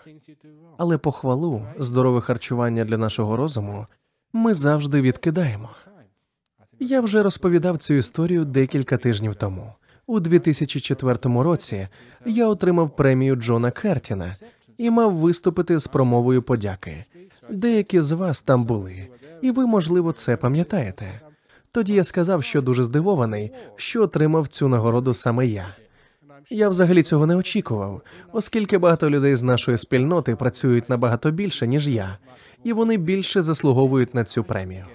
[0.77, 3.87] Але похвалу, здорове харчування для нашого розуму
[4.33, 5.69] ми завжди відкидаємо.
[6.79, 9.73] Я вже розповідав цю історію декілька тижнів тому.
[10.07, 11.87] У 2004 році
[12.25, 14.35] я отримав премію Джона Кертіна
[14.77, 17.05] і мав виступити з промовою подяки.
[17.49, 19.07] Деякі з вас там були,
[19.41, 21.21] і ви, можливо, це пам'ятаєте.
[21.71, 25.75] Тоді я сказав, що дуже здивований, що отримав цю нагороду саме я.
[26.49, 31.89] Я взагалі цього не очікував, оскільки багато людей з нашої спільноти працюють набагато більше, ніж
[31.89, 32.17] я,
[32.63, 34.85] і вони більше заслуговують на цю премію.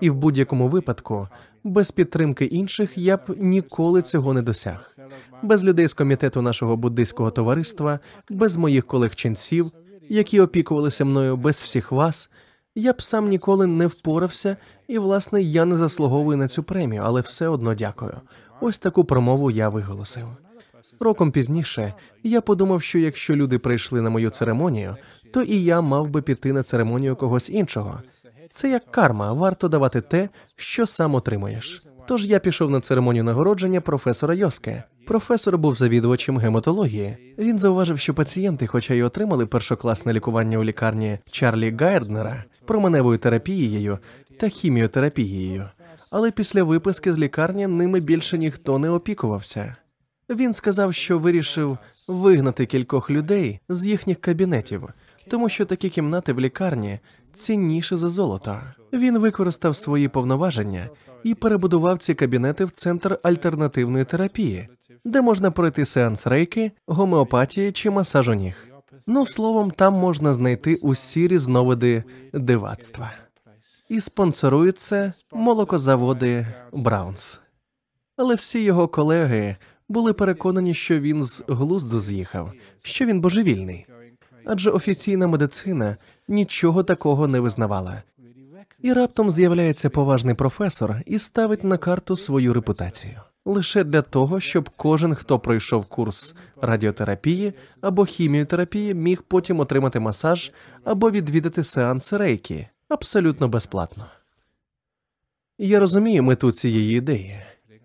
[0.00, 1.28] І в будь-якому випадку,
[1.64, 4.96] без підтримки інших я б ніколи цього не досяг.
[5.42, 7.98] Без людей з комітету нашого буддийського товариства,
[8.30, 9.70] без моїх колег ченців,
[10.08, 12.30] які опікувалися мною без всіх вас,
[12.74, 14.56] я б сам ніколи не впорався,
[14.88, 18.20] і власне я не заслуговую на цю премію, але все одно дякую.
[18.60, 20.26] Ось таку промову я виголосив.
[21.00, 24.96] Роком пізніше я подумав, що якщо люди прийшли на мою церемонію,
[25.32, 28.00] то і я мав би піти на церемонію когось іншого.
[28.50, 31.82] Це як карма, варто давати те, що сам отримуєш.
[32.06, 34.82] Тож я пішов на церемонію нагородження професора Йоске.
[35.06, 37.34] Професор був завідувачем гематології.
[37.38, 43.98] Він зауважив, що пацієнти, хоча й отримали першокласне лікування у лікарні Чарлі Гайрднера, променевою терапією
[44.36, 45.68] та хіміотерапією,
[46.10, 49.76] але після виписки з лікарні ними більше ніхто не опікувався.
[50.30, 54.88] Він сказав, що вирішив вигнати кількох людей з їхніх кабінетів,
[55.28, 56.98] тому що такі кімнати в лікарні
[57.32, 58.60] цінніше за золото.
[58.92, 60.88] Він використав свої повноваження
[61.24, 64.68] і перебудував ці кабінети в центр альтернативної терапії,
[65.04, 68.73] де можна пройти сеанс рейки, гомеопатії чи масажу ніг.
[69.06, 73.12] Ну словом, там можна знайти усі різновиди дивацтва.
[73.88, 77.40] і спонсорують це молокозаводи Браунс.
[78.16, 79.56] Але всі його колеги
[79.88, 82.52] були переконані, що він з глузду з'їхав,
[82.82, 83.86] що він божевільний,
[84.44, 85.96] адже офіційна медицина
[86.28, 88.02] нічого такого не визнавала.
[88.80, 94.70] І раптом з'являється поважний професор і ставить на карту свою репутацію лише для того, щоб
[94.76, 100.52] кожен, хто пройшов курс радіотерапії або хіміотерапії, міг потім отримати масаж
[100.84, 104.06] або відвідати сеанс рейки абсолютно безплатно.
[105.58, 107.40] Я розумію мету цієї ідеї.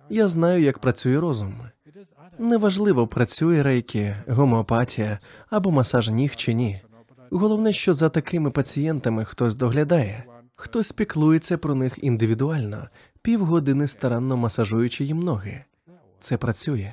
[0.10, 1.55] Я знаю, як працює розум.
[2.39, 6.82] Неважливо, працює рейки, гомеопатія або масаж ніг чи ні.
[7.32, 10.24] Головне, що за такими пацієнтами хтось доглядає,
[10.55, 12.89] хтось піклується про них індивідуально,
[13.30, 15.64] півгодини старанно масажуючи їм ноги.
[16.20, 16.92] Це працює.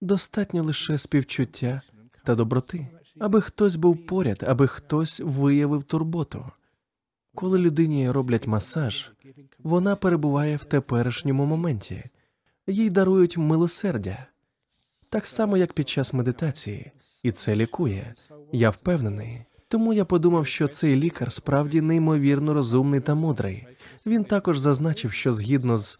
[0.00, 1.82] Достатньо лише співчуття
[2.24, 2.86] та доброти,
[3.18, 6.50] аби хтось був поряд, аби хтось виявив турботу.
[7.34, 9.10] Коли людині роблять масаж,
[9.58, 12.04] вона перебуває в теперішньому моменті,
[12.66, 14.26] їй дарують милосердя,
[15.10, 16.92] так само як під час медитації,
[17.22, 18.14] і це лікує.
[18.52, 19.44] Я впевнений.
[19.68, 23.66] Тому я подумав, що цей лікар справді неймовірно розумний та мудрий.
[24.06, 25.98] Він також зазначив, що згідно з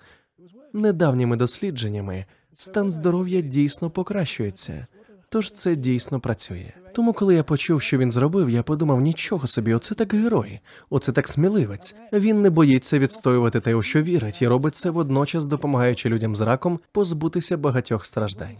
[0.72, 4.86] недавніми дослідженнями стан здоров'я дійсно покращується,
[5.28, 6.72] тож це дійсно працює.
[6.94, 10.60] Тому, коли я почув, що він зробив, я подумав: нічого собі, оце так герой,
[10.90, 11.94] оце так сміливець.
[12.12, 16.40] Він не боїться відстоювати те, у що вірить, і робить це водночас, допомагаючи людям з
[16.40, 18.56] раком позбутися багатьох страждань.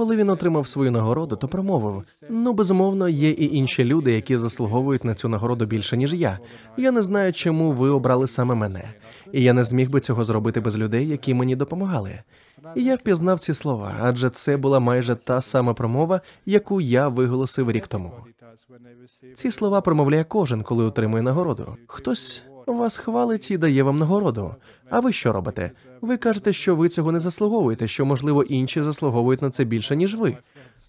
[0.00, 5.04] Коли він отримав свою нагороду, то промовив: ну безумовно, є і інші люди, які заслуговують
[5.04, 6.38] на цю нагороду більше ніж я.
[6.76, 8.94] Я не знаю, чому ви обрали саме мене,
[9.32, 12.18] і я не зміг би цього зробити без людей, які мені допомагали.
[12.74, 17.70] І я впізнав ці слова, адже це була майже та сама промова, яку я виголосив
[17.70, 18.12] рік тому.
[19.34, 21.76] Ці слова промовляє кожен, коли отримує нагороду.
[21.86, 22.44] Хтось
[22.74, 24.54] вас хвалить і дає вам нагороду.
[24.90, 25.70] А ви що робите?
[26.00, 30.14] Ви кажете, що ви цього не заслуговуєте, що, можливо, інші заслуговують на це більше, ніж
[30.14, 30.36] ви,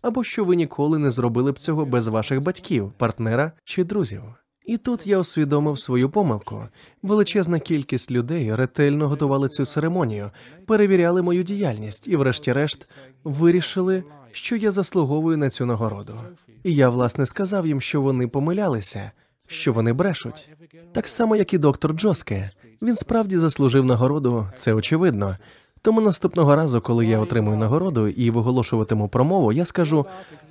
[0.01, 4.21] або що ви ніколи не зробили б цього без ваших батьків, партнера чи друзів.
[4.65, 6.63] І тут я усвідомив свою помилку.
[7.03, 10.31] Величезна кількість людей ретельно готували цю церемонію,
[10.67, 12.89] перевіряли мою діяльність і, врешті-решт,
[13.23, 16.19] вирішили, що я заслуговую на цю нагороду.
[16.63, 19.11] І я власне сказав їм, що вони помилялися,
[19.47, 20.49] що вони брешуть.
[20.91, 22.49] Так само, як і доктор Джоске.
[22.81, 25.37] Він справді заслужив нагороду, це очевидно.
[25.81, 30.05] Тому наступного разу, коли я отримую нагороду і виголошуватиму промову, я скажу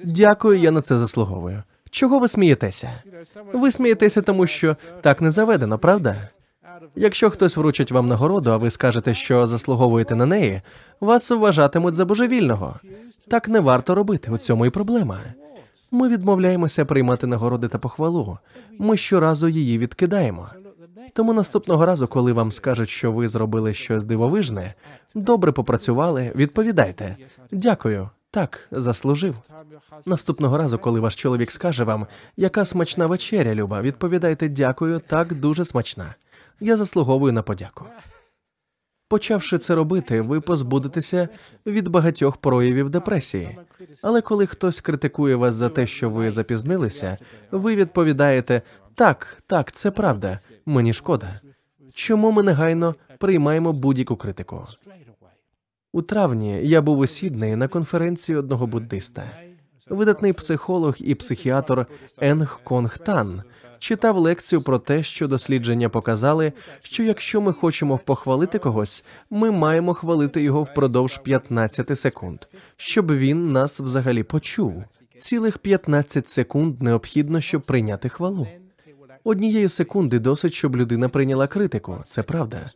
[0.04, 1.62] дякую, я на це заслуговую.
[1.90, 3.02] Чого ви смієтеся?
[3.52, 6.28] Ви смієтеся, тому що так не заведено, правда?
[6.96, 10.62] Якщо хтось вручить вам нагороду, а ви скажете, що заслуговуєте на неї,
[11.00, 12.80] вас вважатимуть за божевільного.
[13.28, 14.30] Так не варто робити.
[14.30, 15.20] У цьому і проблема.
[15.90, 18.38] Ми відмовляємося приймати нагороди та похвалу.
[18.78, 20.48] Ми щоразу її відкидаємо.
[21.12, 24.74] Тому наступного разу, коли вам скажуть, що ви зробили щось дивовижне,
[25.14, 27.16] добре попрацювали, відповідайте
[27.52, 29.36] дякую, так заслужив.
[30.06, 35.64] Наступного разу, коли ваш чоловік скаже вам, яка смачна вечеря, Люба, відповідайте дякую, так дуже
[35.64, 36.14] смачна.
[36.60, 37.84] Я заслуговую на подяку.
[39.10, 41.28] Почавши це робити, ви позбудетеся
[41.66, 43.58] від багатьох проявів депресії.
[44.02, 47.18] Але коли хтось критикує вас за те, що ви запізнилися,
[47.50, 48.62] ви відповідаєте
[48.94, 51.40] так, так, це правда, мені шкода.
[51.94, 54.66] Чому ми негайно приймаємо будь-яку критику?
[55.92, 59.22] У травні я був у Сіднеї на конференції одного буддиста.
[59.88, 61.86] Видатний психолог і психіатр
[62.18, 63.42] Енг Конг Тан
[63.80, 66.52] читав лекцію про те, що дослідження показали,
[66.82, 72.38] що якщо ми хочемо похвалити когось, ми маємо хвалити його впродовж 15 секунд,
[72.76, 74.84] щоб він нас взагалі почув.
[75.18, 78.46] Цілих 15 секунд необхідно, щоб прийняти хвалу.
[79.24, 81.98] Однієї секунди досить, щоб людина прийняла критику.
[82.06, 82.70] Це правда.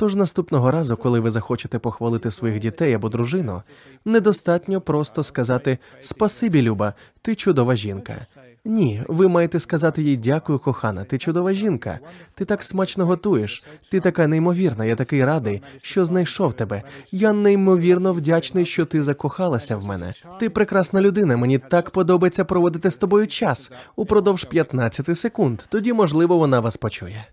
[0.00, 3.62] Тож наступного разу, коли ви захочете похвалити своїх дітей або дружину,
[4.04, 8.16] недостатньо просто сказати Спасибі, Люба, ти чудова жінка.
[8.64, 11.04] Ні, ви маєте сказати їй дякую, кохана.
[11.04, 11.98] Ти чудова жінка.
[12.34, 13.64] Ти так смачно готуєш.
[13.90, 14.84] Ти така неймовірна.
[14.84, 16.82] Я такий радий, що знайшов тебе.
[17.12, 20.14] Я неймовірно вдячний, що ти закохалася в мене.
[20.40, 21.36] Ти прекрасна людина.
[21.36, 25.62] Мені так подобається проводити з тобою час упродовж 15 секунд.
[25.68, 27.26] Тоді, можливо, вона вас почує.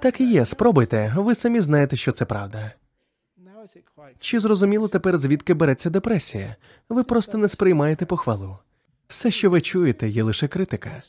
[0.00, 0.44] Так і є.
[0.46, 1.14] Спробуйте.
[1.16, 2.72] Ви самі знаєте, що це правда.
[4.18, 6.56] Чи зрозуміло тепер, звідки береться депресія?
[6.88, 8.58] Ви просто не сприймаєте похвалу.
[9.08, 11.02] Все, що ви чуєте, є лише критика.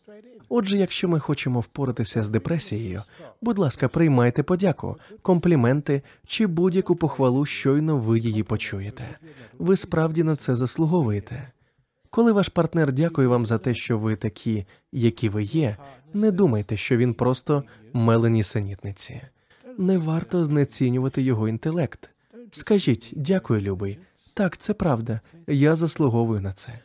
[0.49, 3.03] Отже, якщо ми хочемо впоратися з депресією,
[3.41, 9.17] будь ласка, приймайте подяку, компліменти чи будь-яку похвалу, щойно ви її почуєте.
[9.59, 11.51] Ви справді на це заслуговуєте.
[12.09, 15.77] Коли ваш партнер дякує вам за те, що ви такі, які ви є,
[16.13, 19.21] Не думайте, що він просто мелені синітниці.
[19.77, 22.09] Не варто знецінювати його інтелект.
[22.51, 23.97] Скажіть, дякую, любий.
[24.33, 25.19] Так, це правда.
[25.47, 26.79] Я заслуговую на це.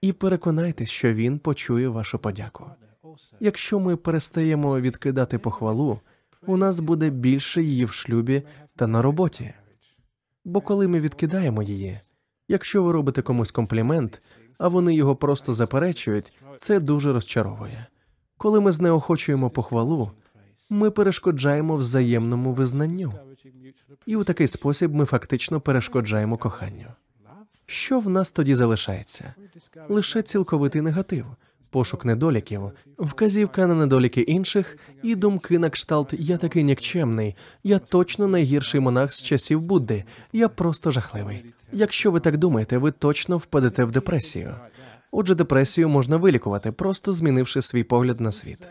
[0.00, 2.66] І переконайтесь, що він почує вашу подяку.
[3.40, 6.00] Якщо ми перестаємо відкидати похвалу,
[6.46, 8.42] у нас буде більше її в шлюбі
[8.76, 9.54] та на роботі.
[10.44, 12.00] Бо коли ми відкидаємо її,
[12.48, 14.22] якщо ви робите комусь комплімент,
[14.58, 17.86] а вони його просто заперечують, це дуже розчаровує.
[18.42, 20.10] Коли ми знеохочуємо похвалу,
[20.70, 23.14] ми перешкоджаємо взаємному визнанню,
[24.06, 26.86] і у такий спосіб ми фактично перешкоджаємо коханню.
[27.66, 29.34] Що в нас тоді залишається?
[29.88, 31.26] Лише цілковитий негатив,
[31.70, 38.28] пошук недоліків, вказівка на недоліки інших і думки на кшталт Я такий нікчемний, я точно
[38.28, 41.44] найгірший монах з часів Будди, я просто жахливий.
[41.72, 44.54] Якщо ви так думаєте, ви точно впадете в депресію.
[45.14, 48.68] Отже, депресію можна вилікувати, просто змінивши свій погляд на світ.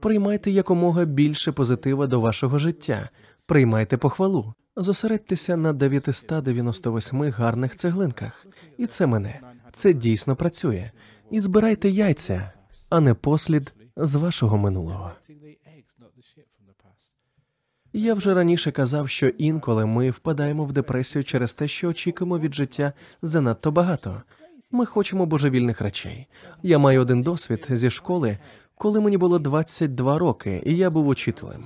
[0.00, 3.08] Приймайте якомога більше позитива до вашого життя,
[3.46, 8.46] приймайте похвалу, зосередьтеся на 998 гарних цеглинках,
[8.78, 9.40] і це мене.
[9.72, 10.90] Це дійсно працює.
[11.30, 12.52] І збирайте яйця,
[12.90, 15.10] а не послід з вашого минулого.
[17.92, 22.54] Я вже раніше казав, що інколи ми впадаємо в депресію через те, що очікуємо від
[22.54, 22.92] життя
[23.22, 24.22] занадто багато.
[24.74, 26.26] Ми хочемо божевільних речей.
[26.62, 28.38] Я маю один досвід зі школи,
[28.74, 31.64] коли мені було 22 роки, і я був учителем.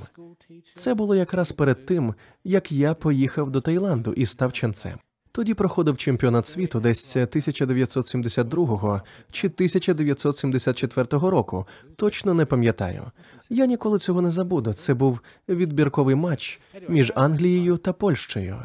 [0.75, 4.99] Це було якраз перед тим, як я поїхав до Таїланду і став ченцем.
[5.33, 11.67] Тоді проходив чемпіонат світу десь 1972 чи 1974 року.
[11.97, 13.11] Точно не пам'ятаю.
[13.51, 14.73] Я ніколи цього не забуду.
[14.73, 18.59] Це був відбірковий матч між Англією та Польщею.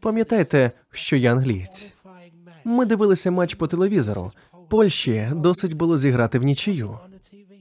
[0.00, 1.93] Пам'ятаєте, що я англієць?
[2.64, 4.32] Ми дивилися матч по телевізору.
[4.68, 6.98] Польщі досить було зіграти в нічию.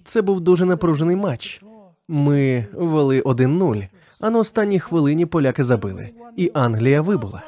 [0.03, 1.61] Це був дуже напружений матч.
[2.07, 3.87] Ми вели 1-0,
[4.19, 7.43] а на останній хвилині поляки забили, і Англія вибула.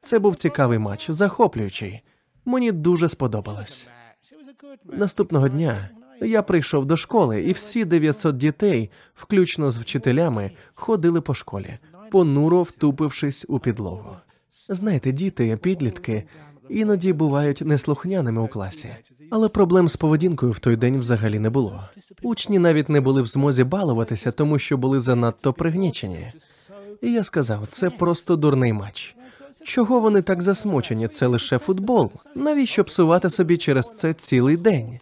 [0.00, 2.00] Це був цікавий матч, захоплюючий.
[2.44, 3.88] Мені дуже сподобалось.
[4.84, 5.90] Наступного дня
[6.20, 11.78] я прийшов до школи, і всі 900 дітей, включно з вчителями, ходили по школі,
[12.10, 14.16] понуро втупившись у підлогу.
[14.68, 16.24] Знаєте, діти, підлітки
[16.68, 18.88] іноді бувають неслухняними у класі,
[19.30, 21.84] але проблем з поведінкою в той день взагалі не було.
[22.22, 26.32] Учні навіть не були в змозі балуватися, тому що були занадто пригнічені.
[27.02, 29.16] І я сказав, це просто дурний матч.
[29.64, 31.08] Чого вони так засмучені?
[31.08, 32.10] Це лише футбол.
[32.34, 34.98] Навіщо псувати собі через це цілий день?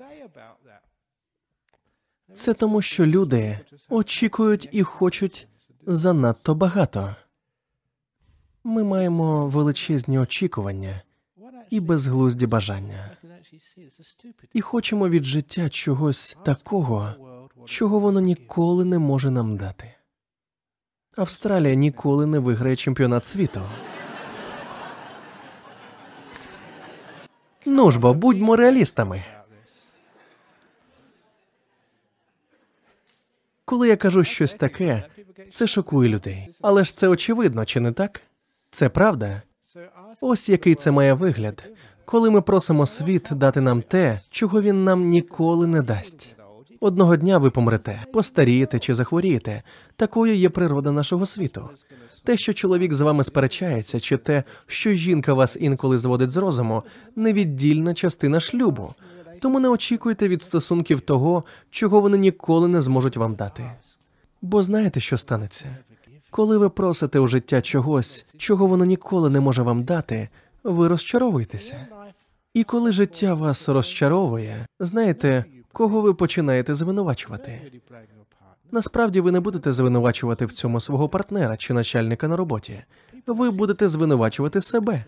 [2.34, 5.48] Це тому, що люди очікують і хочуть
[5.86, 7.16] занадто багато.
[8.64, 11.02] Ми маємо величезні очікування
[11.70, 13.16] і безглузді бажання,
[14.52, 17.10] і хочемо від життя чогось такого,
[17.64, 19.94] чого воно ніколи не може нам дати.
[21.16, 23.62] Австралія ніколи не виграє чемпіонат світу.
[27.66, 29.24] Ну ж бо будьмо реалістами.
[33.66, 35.02] Коли я кажу щось таке,
[35.52, 36.48] це шокує людей.
[36.62, 38.20] Але ж це очевидно, чи не так?
[38.70, 39.42] Це правда.
[40.20, 41.64] Ось який це має вигляд,
[42.04, 46.36] коли ми просимо світ дати нам те, чого він нам ніколи не дасть.
[46.80, 49.62] Одного дня ви помрете, постарієте чи захворієте.
[49.96, 51.70] Такою є природа нашого світу.
[52.24, 56.82] Те, що чоловік з вами сперечається, чи те, що жінка вас інколи зводить з розуму,
[57.16, 58.94] невіддільна частина шлюбу.
[59.46, 63.70] Тому не очікуйте від стосунків того, чого вони ніколи не зможуть вам дати.
[64.42, 65.64] Бо знаєте, що станеться?
[66.30, 70.28] Коли ви просите у життя чогось, чого воно ніколи не може вам дати,
[70.64, 71.86] ви розчаровуєтеся.
[72.54, 77.60] І коли життя вас розчаровує, знаєте, кого ви починаєте звинувачувати?
[78.72, 82.82] Насправді ви не будете звинувачувати в цьому свого партнера чи начальника на роботі.
[83.26, 85.04] Ви будете звинувачувати себе.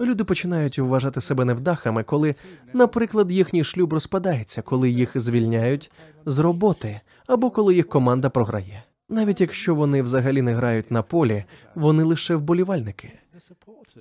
[0.00, 2.34] Люди починають вважати себе невдахами, коли,
[2.72, 5.90] наприклад, їхній шлюб розпадається, коли їх звільняють
[6.26, 8.82] з роботи або коли їх команда програє.
[9.08, 13.12] Навіть якщо вони взагалі не грають на полі, вони лише вболівальники.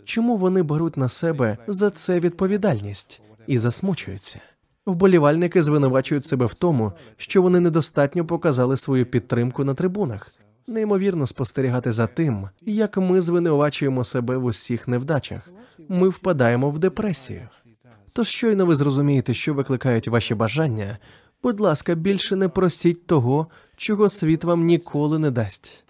[0.03, 4.39] Чому вони беруть на себе за це відповідальність і засмучуються?
[4.85, 10.31] Вболівальники звинувачують себе в тому, що вони недостатньо показали свою підтримку на трибунах.
[10.67, 15.49] Неймовірно спостерігати за тим, як ми звинувачуємо себе в усіх невдачах.
[15.89, 17.49] Ми впадаємо в депресію.
[18.13, 20.97] Тож щойно ви зрозумієте, що викликають ваші бажання.
[21.43, 25.83] Будь ласка, більше не просіть того, чого світ вам ніколи не дасть.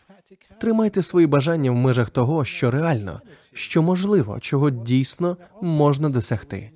[0.62, 3.22] Тримайте свої бажання в межах того, що реально,
[3.54, 6.72] що можливо, чого дійсно можна досягти.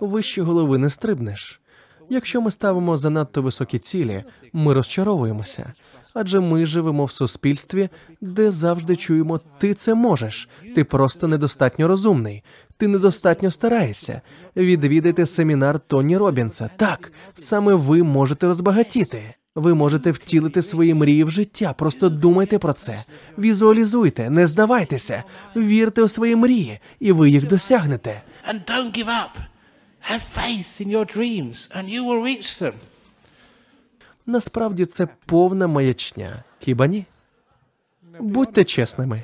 [0.00, 1.60] вище голови не стрибнеш.
[2.08, 5.72] Якщо ми ставимо занадто високі цілі, ми розчаровуємося.
[6.14, 7.88] Адже ми живемо в суспільстві,
[8.20, 12.42] де завжди чуємо ти це можеш, ти просто недостатньо розумний,
[12.76, 14.20] ти недостатньо стараєшся.
[14.56, 16.70] Відвідайте семінар Тоні Робінса.
[16.76, 19.34] Так, саме ви можете розбагатіти.
[19.54, 21.72] Ви можете втілити свої мрії в життя.
[21.72, 23.04] Просто думайте про це.
[23.38, 25.24] Візуалізуйте, не здавайтеся,
[25.56, 28.22] вірте у свої мрії, і ви їх досягнете.
[28.48, 29.30] And don't give up.
[30.10, 32.72] Have faith in your dreams, and you will reach them.
[34.30, 36.44] Насправді це повна маячня.
[36.58, 37.06] Хіба ні?
[38.20, 39.22] Будьте чесними.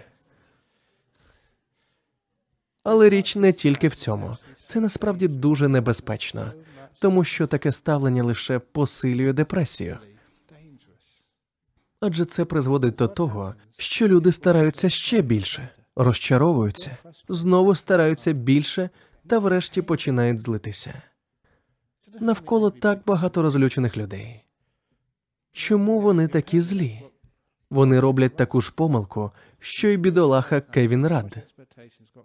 [2.82, 4.36] Але річ не тільки в цьому.
[4.54, 6.52] Це насправді дуже небезпечно,
[6.98, 9.98] тому що таке ставлення лише посилює депресію.
[12.00, 16.96] Адже це призводить до того, що люди стараються ще більше, розчаровуються,
[17.28, 18.90] знову стараються більше
[19.26, 21.02] та врешті починають злитися.
[22.20, 24.45] Навколо так багато розлючених людей.
[25.56, 27.02] Чому вони такі злі?
[27.70, 31.36] Вони роблять таку ж помилку, що й бідолаха Кевін Рад.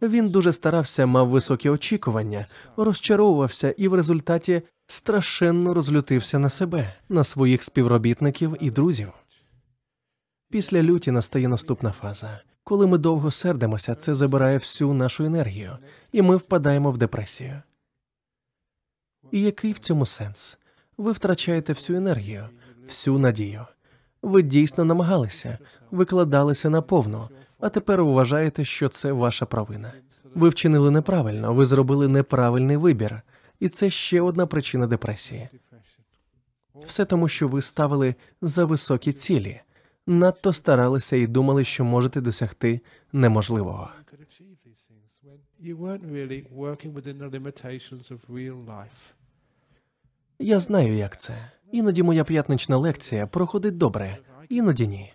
[0.01, 2.45] Він дуже старався, мав високі очікування,
[2.77, 9.09] розчаровувався і в результаті страшенно розлютився на себе, на своїх співробітників і друзів.
[10.49, 12.39] Після люті настає наступна фаза.
[12.63, 15.77] Коли ми довго сердимося, це забирає всю нашу енергію,
[16.11, 17.61] і ми впадаємо в депресію.
[19.31, 20.57] І який в цьому сенс?
[20.97, 22.49] Ви втрачаєте всю енергію,
[22.91, 23.65] всю надію.
[24.21, 25.57] Ви дійсно намагалися,
[25.91, 27.29] викладалися наповну,
[27.59, 29.93] а тепер вважаєте, що це ваша провина.
[30.35, 33.21] Ви вчинили неправильно, ви зробили неправильний вибір,
[33.59, 35.49] і це ще одна причина депресії.
[36.85, 39.61] Все тому, що ви ставили за високі цілі,
[40.07, 42.81] надто старалися і думали, що можете досягти
[43.13, 43.89] неможливого.
[50.39, 51.51] Я знаю, як це.
[51.71, 54.17] Іноді моя п'ятнична лекція проходить добре,
[54.49, 55.13] іноді ні.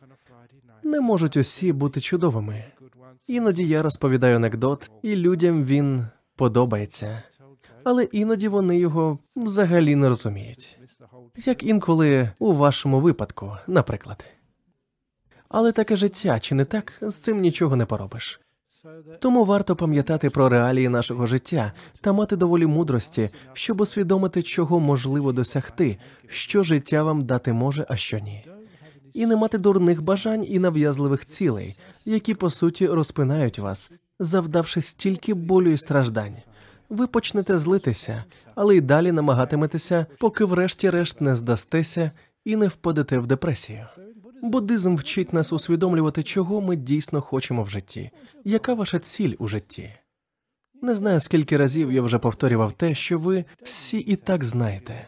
[0.82, 2.64] Не можуть усі бути чудовими.
[3.26, 7.22] Іноді я розповідаю анекдот, і людям він подобається,
[7.84, 10.78] але іноді вони його взагалі не розуміють.
[11.36, 14.24] Як інколи у вашому випадку, наприклад.
[15.48, 18.40] Але таке життя, чи не так, з цим нічого не поробиш.
[19.20, 25.32] Тому варто пам'ятати про реалії нашого життя та мати доволі мудрості, щоб усвідомити, чого можливо
[25.32, 28.47] досягти, що життя вам дати може, а що ні.
[29.12, 35.34] І не мати дурних бажань і нав'язливих цілей, які по суті розпинають вас, завдавши стільки
[35.34, 36.37] болю і страждань.
[36.89, 38.24] Ви почнете злитися,
[38.55, 42.11] але й далі намагатиметеся, поки врешті-решт не здастеся
[42.45, 43.87] і не впадете в депресію.
[44.43, 48.11] Буддизм вчить нас усвідомлювати, чого ми дійсно хочемо в житті,
[48.45, 49.93] яка ваша ціль у житті.
[50.82, 55.07] Не знаю, скільки разів я вже повторював те, що ви всі і так знаєте.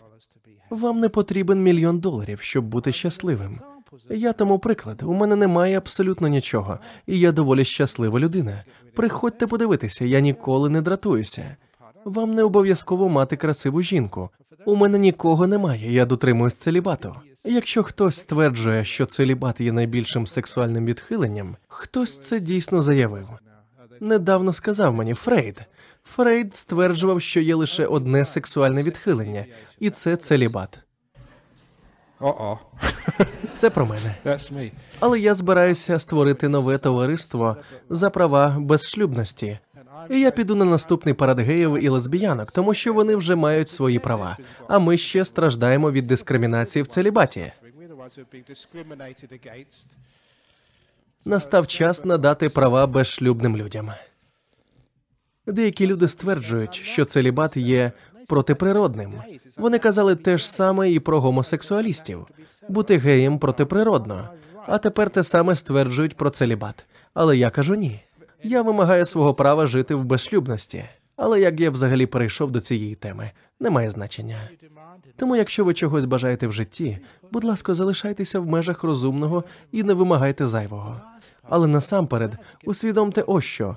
[0.70, 3.61] Вам не потрібен мільйон доларів, щоб бути щасливим.
[4.11, 5.03] Я тому приклад.
[5.03, 8.64] У мене немає абсолютно нічого, і я доволі щаслива людина.
[8.95, 11.57] Приходьте подивитися, я ніколи не дратуюся.
[12.05, 14.31] Вам не обов'язково мати красиву жінку.
[14.66, 17.16] У мене нікого немає, я дотримуюсь целібату.
[17.51, 23.28] Якщо хтось стверджує, що целібат є найбільшим сексуальним відхиленням, хтось це дійсно заявив.
[24.01, 25.61] Недавно сказав мені Фрейд.
[26.05, 29.44] Фрейд стверджував, що є лише одне сексуальне відхилення,
[29.78, 30.80] і це целібат.
[32.20, 32.59] Uh-oh.
[33.57, 34.14] Це про мене.
[35.01, 37.57] Але я збираюся створити нове товариство
[37.90, 39.59] за права безшлюбності.
[40.11, 43.99] І я піду на наступний парад геїв і лесбіянок, тому що вони вже мають свої
[43.99, 44.36] права.
[44.68, 47.53] А ми ще страждаємо від дискримінації в целібаті.
[51.24, 53.90] Настав час надати права безшлюбним людям.
[55.46, 57.92] Деякі люди стверджують, що целібат є
[58.26, 59.12] протиприродним.
[59.57, 62.26] Вони казали те ж саме і про гомосексуалістів.
[62.68, 64.28] Бути геєм протиприродно.
[64.66, 66.86] А тепер те саме стверджують про целібат.
[67.14, 68.01] Але я кажу ні.
[68.43, 70.84] Я вимагаю свого права жити в безшлюбності.
[71.16, 73.30] Але як я взагалі перейшов до цієї теми,
[73.61, 74.39] немає значення.
[75.16, 76.99] Тому, якщо ви чогось бажаєте в житті,
[77.32, 81.01] будь ласка, залишайтеся в межах розумного і не вимагайте зайвого.
[81.43, 83.76] Але насамперед усвідомте ось що.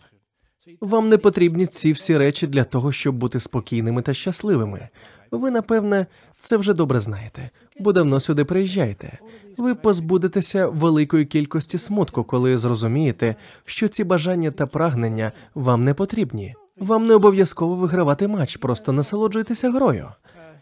[0.82, 4.90] Вам не потрібні ці всі речі для того, щоб бути спокійними та щасливими.
[5.32, 6.06] Ви, напевне,
[6.38, 7.50] це вже добре знаєте,
[7.82, 9.20] бо давно сюди приїжджаєте.
[9.58, 16.56] Ви позбудетеся великої кількості смутку, коли зрозумієте, що ці бажання та прагнення вам не потрібні.
[16.78, 20.08] Вам не обов'язково вигравати матч, просто насолоджуйтеся грою.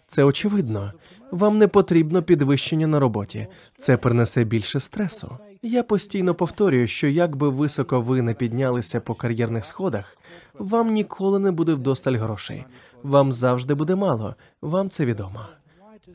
[0.08, 0.94] Це очевидно.
[1.32, 3.48] Вам не потрібно підвищення на роботі.
[3.78, 5.38] Це принесе більше стресу.
[5.62, 10.18] Я постійно повторюю, що як би високо ви не піднялися по кар'єрних сходах,
[10.60, 12.66] вам ніколи не буде вдосталь грошей.
[13.04, 14.36] Вам завжди буде мало.
[14.62, 15.40] Вам це відомо.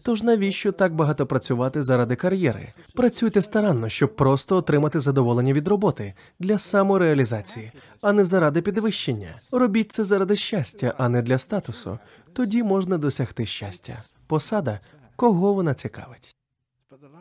[0.07, 2.73] Тож навіщо так багато працювати заради кар'єри?
[2.95, 9.35] Працюйте старанно, щоб просто отримати задоволення від роботи для самореалізації, а не заради підвищення.
[9.53, 11.99] Робіть це заради щастя, а не для статусу.
[12.33, 14.03] Тоді можна досягти щастя.
[14.27, 14.81] Посада
[15.17, 16.37] кого вона цікавить.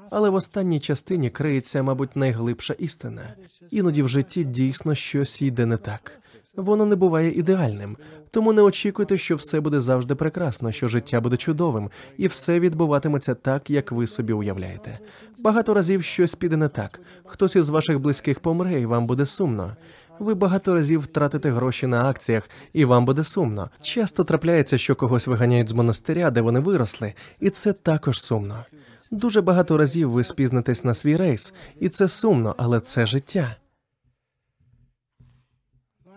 [0.10, 3.36] Але в останній частині криється, мабуть, найглибша істина.
[3.70, 6.23] Іноді в житті дійсно щось йде не так.
[6.56, 7.98] Воно не буває ідеальним,
[8.32, 13.36] тому не очікуйте, що все буде завжди прекрасно, що життя буде чудовим, і все відбуватиметься
[13.36, 15.00] так, як ви собі уявляєте.
[15.40, 17.00] Багато разів щось піде не так.
[17.26, 19.76] Хтось із ваших близьких помре, і вам буде сумно.
[20.20, 23.70] Ви багато разів втратите гроші на акціях, і вам буде сумно.
[23.82, 28.66] Часто трапляється, що когось виганяють з монастиря, де вони виросли, і це також сумно.
[29.12, 33.56] Дуже багато разів ви спізнитесь на свій рейс, і це сумно, але це життя.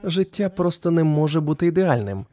[0.07, 2.27] Життя просто не може бути ідеальним.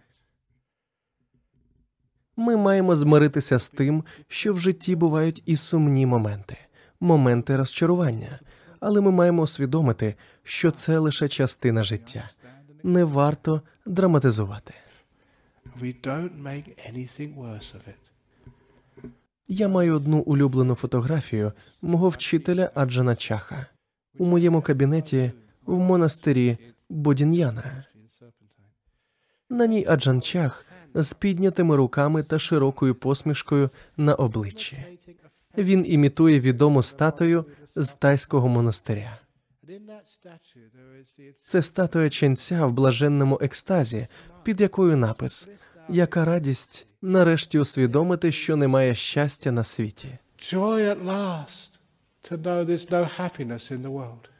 [2.35, 6.57] Ми маємо змиритися з тим, що в житті бувають і сумні моменти,
[6.99, 8.39] моменти розчарування,
[8.79, 12.29] але ми маємо усвідомити, що це лише частина життя.
[12.83, 14.73] Не варто драматизувати.
[19.47, 23.65] Я маю одну улюблену фотографію мого вчителя Аджана Чаха
[24.17, 25.31] у моєму кабінеті
[25.65, 26.57] в монастирі
[26.89, 27.85] Бодін'яна.
[29.49, 34.99] На ній Аджан Чах з піднятими руками та широкою посмішкою на обличчі.
[35.57, 39.19] Він імітує відому статую з тайського монастиря.
[41.47, 44.07] Це статуя ченця в блаженному екстазі,
[44.43, 45.47] під якою напис
[45.89, 50.17] Яка радість нарешті усвідомити, що немає щастя на світі.
[50.43, 51.79] joy at last
[52.23, 54.32] to know there's no happiness in the world.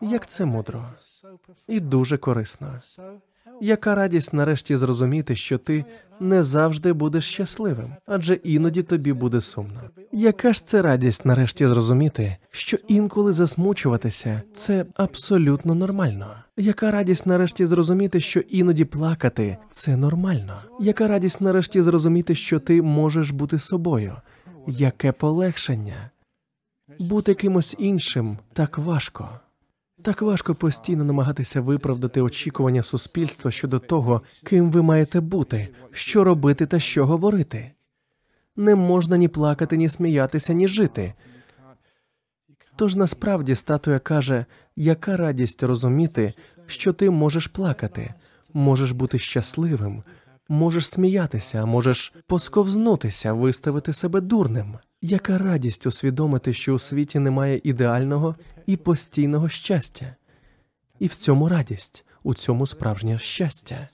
[0.00, 0.84] Як це мудро
[1.68, 2.78] і дуже корисно.
[3.60, 5.84] Яка радість нарешті зрозуміти, що ти
[6.20, 9.80] не завжди будеш щасливим, адже іноді тобі буде сумно.
[10.12, 16.34] Яка ж це радість нарешті зрозуміти, що інколи засмучуватися це абсолютно нормально?
[16.56, 20.54] Яка радість нарешті зрозуміти, що іноді плакати це нормально?
[20.80, 24.16] Яка радість нарешті зрозуміти, що ти можеш бути собою?
[24.66, 26.10] Яке полегшення?
[26.98, 29.28] Бути кимось іншим так важко.
[30.02, 36.66] Так важко постійно намагатися виправдати очікування суспільства щодо того, ким ви маєте бути, що робити
[36.66, 37.72] та що говорити.
[38.56, 41.14] Не можна ні плакати, ні сміятися, ні жити.
[42.76, 44.44] Тож насправді статуя каже,
[44.76, 46.32] яка радість розуміти,
[46.66, 48.14] що ти можеш плакати,
[48.52, 50.02] можеш бути щасливим,
[50.50, 54.78] можеш сміятися, можеш посковзнутися, виставити себе дурним.
[55.02, 58.36] Яка радість усвідомити, що у світі немає ідеального
[58.66, 60.16] і постійного щастя,
[60.98, 63.88] і в цьому радість, у цьому справжнє щастя.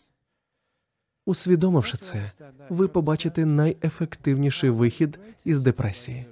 [1.27, 2.31] Усвідомивши це,
[2.69, 6.27] ви побачите найефективніший вихід із депресії,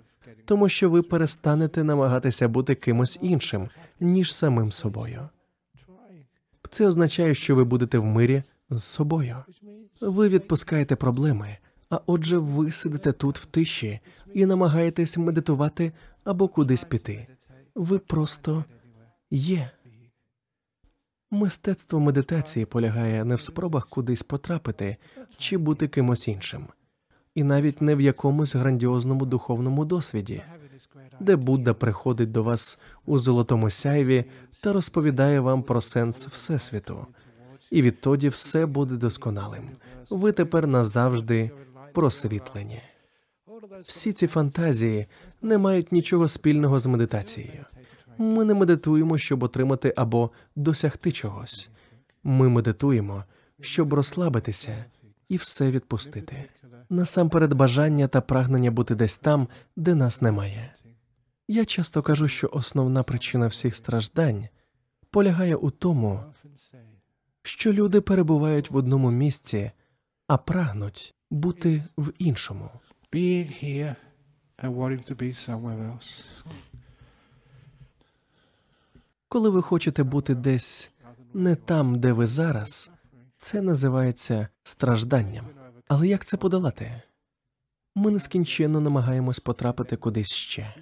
[0.45, 3.69] тому що ви перестанете намагатися бути кимось іншим,
[4.01, 5.29] ніж самим собою.
[6.71, 9.37] Це означає, що ви будете в мирі з собою.
[10.01, 11.57] Ви відпускаєте проблеми,
[11.91, 14.01] а отже, ви сидите тут в тиші
[14.35, 15.93] і намагаєтесь медитувати
[16.25, 17.27] або кудись піти.
[17.75, 18.65] Ви просто
[19.31, 19.71] є.
[21.31, 24.97] Мистецтво медитації полягає не в спробах кудись потрапити
[25.37, 26.67] чи бути кимось іншим,
[27.35, 30.43] і навіть не в якомусь грандіозному духовному досвіді,
[31.21, 34.25] де Будда приходить до вас у золотому сяйві
[34.63, 37.07] та розповідає вам про сенс Всесвіту,
[37.75, 39.71] і відтоді все буде досконалим.
[40.11, 41.51] Ви тепер назавжди
[41.93, 42.81] просвітлені.
[43.87, 45.07] Всі ці фантазії
[45.43, 47.65] не мають нічого спільного з медитацією.
[48.19, 51.71] Ми не медитуємо, щоб отримати або досягти чогось.
[52.25, 53.25] Ми медитуємо,
[53.61, 54.85] щоб розслабитися
[55.29, 56.45] і все відпустити.
[56.91, 60.75] Насамперед бажання та прагнення бути десь там, де нас немає.
[61.49, 64.49] Я часто кажу, що основна причина всіх страждань
[65.11, 66.21] полягає у тому,
[67.47, 69.71] що люди перебувають в одному місці,
[70.27, 72.71] а прагнуть бути в іншому.
[73.13, 73.95] Being here
[74.59, 76.25] and wanting to be somewhere else.
[79.29, 80.93] Коли ви хочете бути десь
[81.35, 82.91] не там, де ви зараз,
[83.37, 85.47] це називається стражданням.
[85.89, 87.03] Але як це подолати?
[87.95, 90.75] Ми нескінченно намагаємось потрапити кудись ще.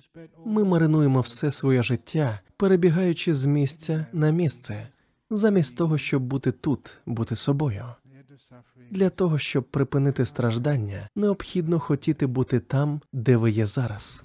[0.44, 4.88] Ми маринуємо все своє життя, перебігаючи з місця на місце,
[5.36, 7.84] замість того, щоб бути тут, бути собою.
[8.90, 14.24] Для того, щоб припинити страждання, необхідно хотіти бути там, де ви є зараз.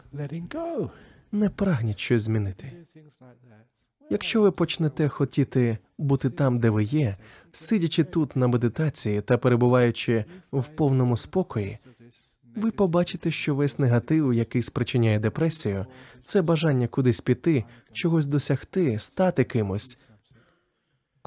[1.31, 2.71] Не прагніть щось змінити.
[4.09, 7.17] Якщо ви почнете хотіти бути там, де ви є,
[7.51, 11.77] сидячи тут на медитації та перебуваючи в повному спокої,
[12.55, 15.85] ви побачите, що весь негатив, який спричиняє депресію,
[16.23, 19.97] це бажання кудись піти, чогось досягти, стати кимось.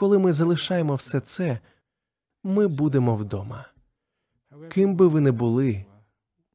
[0.01, 1.59] Коли ми залишаємо все це,
[2.45, 3.65] ми будемо вдома.
[4.69, 5.85] Ким би ви не були,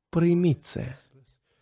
[0.10, 0.98] прийміть це.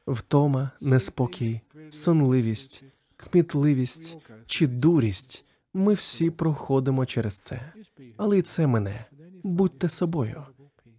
[0.07, 2.83] Втома, неспокій, сонливість,
[3.15, 5.45] кмітливість чи дурість.
[5.73, 7.73] Ми всі проходимо через це.
[8.17, 9.05] Але й це мене.
[9.43, 10.43] Будьте собою.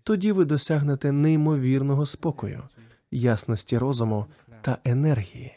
[0.02, 2.62] Тоді ви досягнете неймовірного спокою,
[3.10, 4.26] ясності розуму
[4.60, 5.52] та енергії.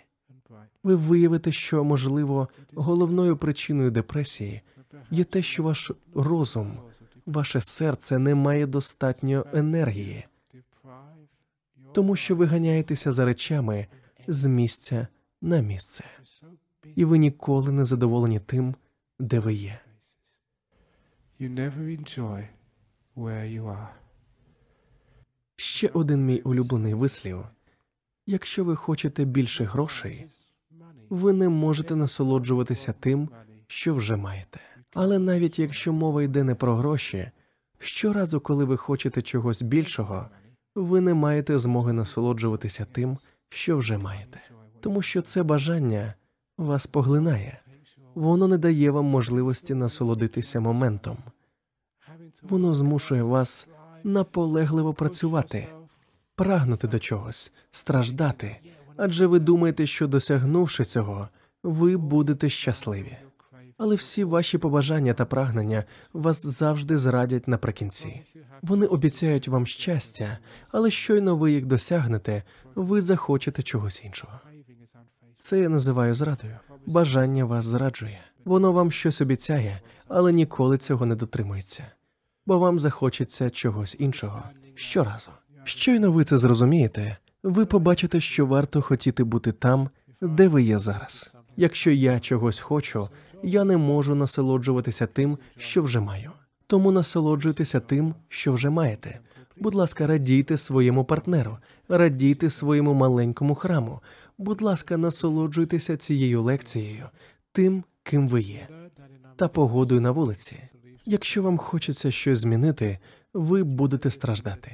[0.83, 4.61] Ви виявите, що, можливо, головною причиною депресії
[5.11, 6.79] є те, що ваш розум,
[7.25, 10.27] ваше серце не має достатньо енергії,
[11.93, 13.87] тому що ви ганяєтеся за речами
[14.27, 15.07] з місця
[15.41, 16.03] на місце,
[16.95, 18.75] і ви ніколи не задоволені тим,
[19.19, 19.79] де ви є.
[25.55, 27.45] Ще один мій улюблений вислів:
[28.25, 30.27] якщо ви хочете більше грошей,
[31.09, 33.29] ви не можете насолоджуватися тим,
[33.67, 34.59] що вже маєте.
[34.93, 37.31] Але навіть якщо мова йде не про гроші,
[37.79, 40.29] щоразу, коли ви хочете чогось більшого,
[40.75, 43.17] ви не маєте змоги насолоджуватися тим,
[43.49, 44.41] що вже маєте,
[44.79, 46.13] тому що це бажання
[46.57, 47.59] вас поглинає,
[48.15, 51.17] воно не дає вам можливості насолодитися моментом.
[52.41, 53.67] Воно змушує вас
[54.03, 55.67] наполегливо працювати,
[56.35, 58.57] прагнути до чогось, страждати,
[58.97, 61.29] адже ви думаєте, що досягнувши цього,
[61.63, 63.17] ви будете щасливі.
[63.77, 68.21] Але всі ваші побажання та прагнення вас завжди зрадять наприкінці.
[68.61, 70.37] Вони обіцяють вам щастя,
[70.71, 72.43] але щойно ви їх досягнете,
[72.75, 74.33] ви захочете чогось іншого.
[75.37, 76.57] Це я називаю зрадою.
[76.85, 78.19] Бажання вас зраджує.
[78.45, 81.83] Воно вам щось обіцяє, але ніколи цього не дотримується,
[82.45, 84.43] бо вам захочеться чогось іншого
[84.75, 85.31] щоразу.
[85.63, 89.89] Щойно ви це зрозумієте, ви побачите, що варто хотіти бути там,
[90.21, 91.31] де ви є зараз.
[91.57, 93.09] Якщо я чогось хочу,
[93.43, 96.31] я не можу насолоджуватися тим, що вже маю.
[96.67, 99.19] Тому насолоджуйтеся тим, що вже маєте.
[99.57, 101.57] Будь ласка, радійте своєму партнеру,
[101.89, 103.99] радійте своєму маленькому храму.
[104.37, 107.09] Будь ласка, насолоджуйтеся цією лекцією,
[107.51, 108.67] тим, ким ви є,
[109.35, 110.57] та погодою на вулиці.
[111.05, 112.99] Якщо вам хочеться щось змінити,
[113.33, 114.71] ви будете страждати.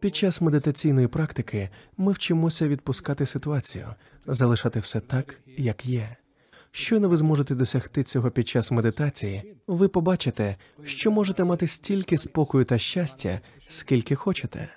[0.00, 3.94] Під час медитаційної практики ми вчимося відпускати ситуацію,
[4.26, 6.16] залишати все так, як є.
[6.76, 12.64] Щойно ви зможете досягти цього під час медитації, ви побачите, що можете мати стільки спокою
[12.64, 14.68] та щастя, скільки хочете.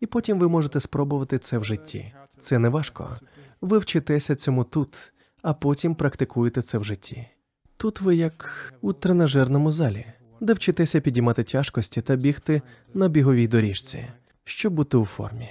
[0.00, 2.12] І потім ви можете спробувати це в житті.
[2.38, 3.16] Це не важко.
[3.60, 5.12] Ви вчитеся цьому тут,
[5.42, 7.28] а потім практикуєте це в житті.
[7.76, 10.06] Тут ви як у тренажерному залі,
[10.40, 12.62] де вчитеся підіймати тяжкості та бігти
[12.94, 14.06] на біговій доріжці,
[14.44, 15.48] щоб бути у формі.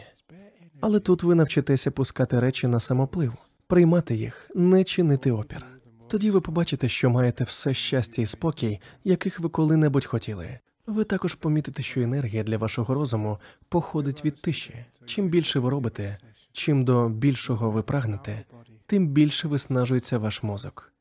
[0.82, 3.34] Але тут ви навчитеся пускати речі на самоплив,
[3.70, 5.66] приймати їх, не чинити опір.
[6.08, 10.60] Тоді ви побачите, що маєте все щастя і спокій, яких ви коли-небудь хотіли.
[10.88, 13.38] Ви також помітите, що енергія для вашого розуму
[13.70, 14.86] походить від тиші.
[15.06, 16.18] Чим більше ви робите,
[16.52, 18.46] чим до більшого ви прагнете,
[18.86, 20.94] тим більше виснажується ваш мозок.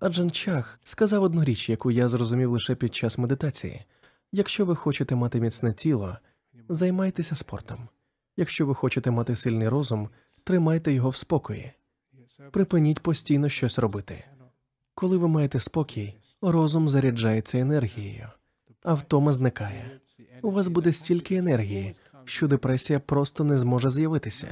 [0.00, 3.84] Аджан Чах сказав одну річ, яку я зрозумів лише під час медитації:
[4.32, 6.16] якщо ви хочете мати міцне тіло,
[6.68, 7.88] займайтеся спортом.
[8.36, 10.08] Якщо ви хочете мати сильний розум,
[10.44, 11.72] тримайте його в спокої.
[12.50, 14.24] Припиніть постійно щось робити.
[14.94, 18.28] Коли ви маєте спокій, розум заряджається енергією,
[18.82, 20.00] а втома зникає.
[20.42, 24.48] У вас буде стільки енергії, що депресія просто не зможе з'явитися.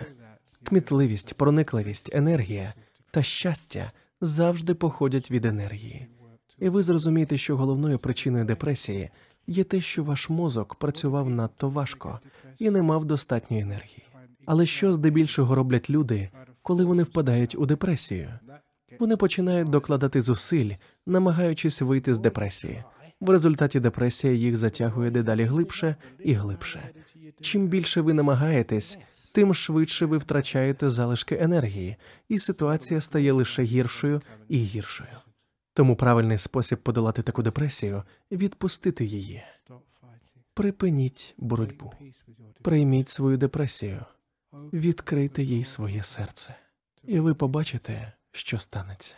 [0.62, 2.74] Кмітливість, проникливість, енергія
[3.10, 6.08] та щастя завжди походять від енергії.
[6.58, 9.10] І ви зрозумієте, що головною причиною депресії
[9.46, 12.20] є те, що ваш мозок працював надто важко
[12.58, 14.06] і не мав достатньої енергії.
[14.46, 16.30] Але що здебільшого роблять люди,
[16.62, 18.38] коли вони впадають у депресію?
[18.98, 20.70] Вони починають докладати зусиль,
[21.06, 22.84] намагаючись вийти з депресії.
[23.20, 26.90] В результаті депресія їх затягує дедалі глибше і глибше.
[27.40, 28.98] Чим більше ви намагаєтесь,
[29.32, 31.96] тим швидше ви втрачаєте залишки енергії,
[32.28, 35.10] і ситуація стає лише гіршою і гіршою.
[35.74, 38.02] Тому правильний спосіб подолати таку депресію
[38.32, 39.42] відпустити її.
[40.54, 41.92] Припиніть боротьбу,
[42.62, 44.04] прийміть свою депресію,
[44.52, 46.54] відкрийте їй своє серце,
[47.04, 49.14] і ви побачите, що станеться.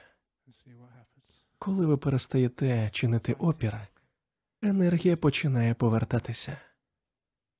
[1.58, 3.76] Коли ви перестаєте чинити опір,
[4.62, 6.56] енергія починає повертатися.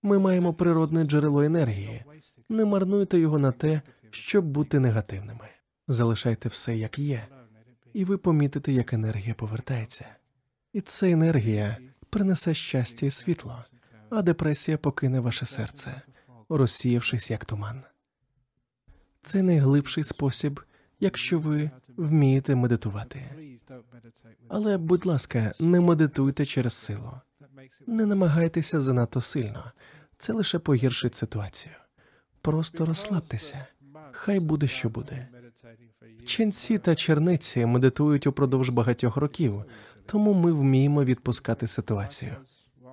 [0.03, 2.05] Ми маємо природне джерело енергії.
[2.49, 5.49] Не марнуйте його на те, щоб бути негативними.
[5.89, 7.27] Залишайте все як є,
[7.93, 10.07] і ви помітите, як енергія повертається.
[10.73, 11.77] І ця енергія
[12.11, 13.65] принесе щастя і світло,
[14.11, 16.03] а депресія покине ваше серце,
[16.49, 17.83] розсіявшись як туман.
[19.23, 20.61] Це найглибший спосіб,
[21.01, 23.31] якщо ви вмієте медитувати.
[24.49, 27.13] Але, будь ласка, не медитуйте через силу.
[27.87, 29.73] Не намагайтеся занадто сильно.
[30.19, 31.75] Це лише погіршить ситуацію.
[32.41, 33.67] Просто розслабтеся.
[34.13, 35.29] Хай буде, що буде.
[36.25, 39.65] Ченці та черниці медитують упродовж багатьох років,
[40.07, 42.37] тому ми вміємо відпускати ситуацію.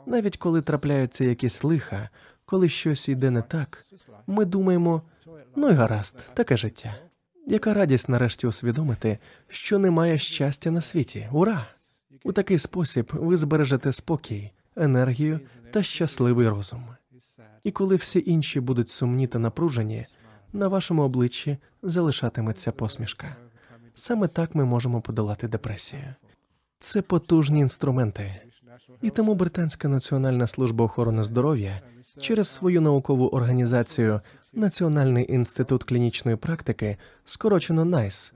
[0.06, 2.10] Навіть коли трапляються якісь лиха,
[2.50, 3.86] коли щось йде не так,
[4.28, 5.02] ми думаємо,
[5.56, 6.96] ну й гаразд, таке життя.
[7.48, 11.28] Яка радість нарешті усвідомити, що немає щастя на світі.
[11.32, 11.66] Ура!
[12.24, 15.40] У такий спосіб ви збережете спокій, енергію
[15.72, 16.88] та щасливий розум.
[17.64, 20.06] І коли всі інші будуть сумні та напружені,
[20.54, 23.36] на вашому обличчі залишатиметься посмішка.
[23.96, 26.16] Саме так ми можемо подолати депресію.
[26.80, 28.42] Це потужні інструменти,
[29.02, 31.82] і тому Британська національна служба охорони здоров'я
[32.20, 34.22] через свою наукову організацію
[34.54, 38.34] Національний інститут клінічної практики, скорочено NICE,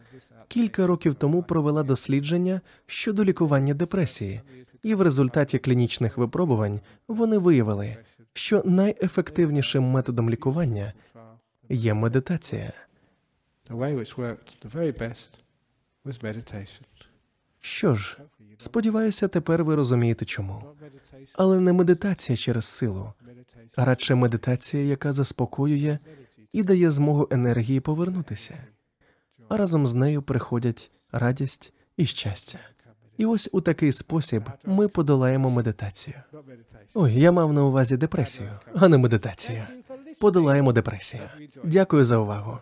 [0.47, 4.41] кілька років тому провела дослідження щодо лікування депресії,
[4.83, 7.97] і в результаті клінічних випробувань вони виявили,
[8.33, 10.93] що найефективнішим методом лікування
[11.69, 12.73] є медитація.
[13.69, 15.29] The way which worked the very best
[16.05, 16.81] was meditation.
[17.66, 18.18] Що ж,
[18.57, 20.64] сподіваюся, тепер ви розумієте чому.
[21.34, 23.14] Але не медитація через силу,
[23.76, 25.97] а радше медитація, яка заспокоює
[26.53, 28.53] і дає змогу енергії повернутися,
[29.49, 32.59] а разом з нею приходять радість і щастя.
[33.18, 36.16] І ось у такий спосіб ми подолаємо медитацію.
[36.93, 39.64] Ой, я мав на увазі депресію, а не медитацію.
[40.22, 41.24] Подолаємо депресію.
[41.64, 42.59] Дякую за увагу.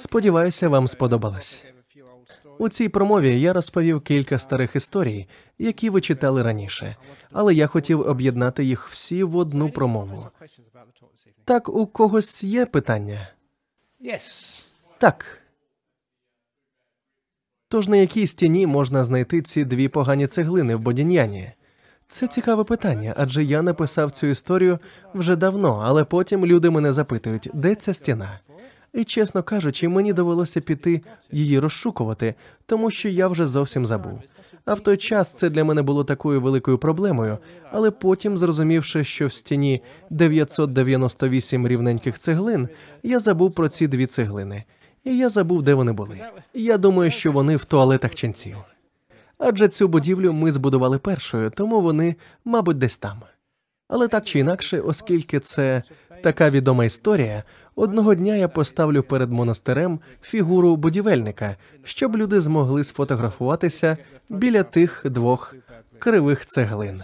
[0.00, 1.64] Сподіваюся, вам сподобалось.
[2.58, 5.26] У цій промові я розповів кілька старих історій,
[5.58, 6.96] які ви читали раніше,
[7.32, 10.26] але я хотів об'єднати їх всі в одну промову.
[11.44, 13.28] Так, у когось є питання?
[14.04, 14.62] Yes.
[14.98, 15.42] Так.
[17.68, 21.52] Тож на якій стіні можна знайти ці дві погані цеглини в Бодін'яні?
[22.08, 24.78] Це цікаве питання, адже я написав цю історію
[25.14, 28.40] вже давно, але потім люди мене запитують, де ця стіна.
[28.94, 32.34] І чесно кажучи, мені довелося піти її розшукувати,
[32.66, 34.20] тому що я вже зовсім забув.
[34.64, 37.38] А в той час це для мене було такою великою проблемою,
[37.72, 42.68] але потім, зрозумівши, що в стіні 998 рівненьких цеглин,
[43.02, 44.64] я забув про ці дві цеглини,
[45.04, 46.20] і я забув, де вони були.
[46.54, 48.56] Я думаю, що вони в туалетах ченців.
[49.38, 53.22] Адже цю будівлю ми збудували першою, тому вони, мабуть, десь там.
[53.88, 55.82] Але так чи інакше, оскільки це
[56.22, 57.44] така відома історія,
[57.74, 63.96] одного дня я поставлю перед монастирем фігуру будівельника, щоб люди змогли сфотографуватися
[64.28, 65.54] біля тих двох
[65.98, 67.02] кривих цеглин.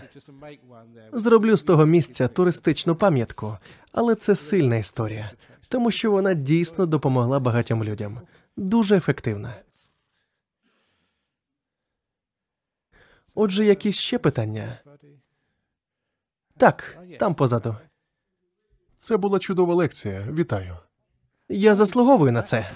[1.12, 3.56] Зроблю з того місця туристичну пам'ятку,
[3.92, 5.30] але це сильна історія,
[5.68, 8.20] тому що вона дійсно допомогла багатьом людям.
[8.56, 9.54] Дуже ефективна.
[13.34, 14.78] Отже, якісь ще питання?
[16.56, 17.76] Так, там позаду.
[19.06, 20.28] Це була чудова лекція.
[20.32, 20.76] Вітаю.
[21.48, 22.70] Я заслуговую на це.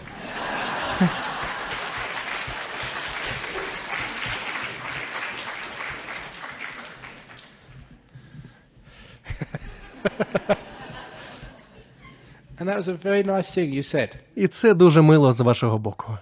[12.58, 14.14] And that was a very nice thing you said.
[14.34, 16.18] І це дуже мило з вашого боку.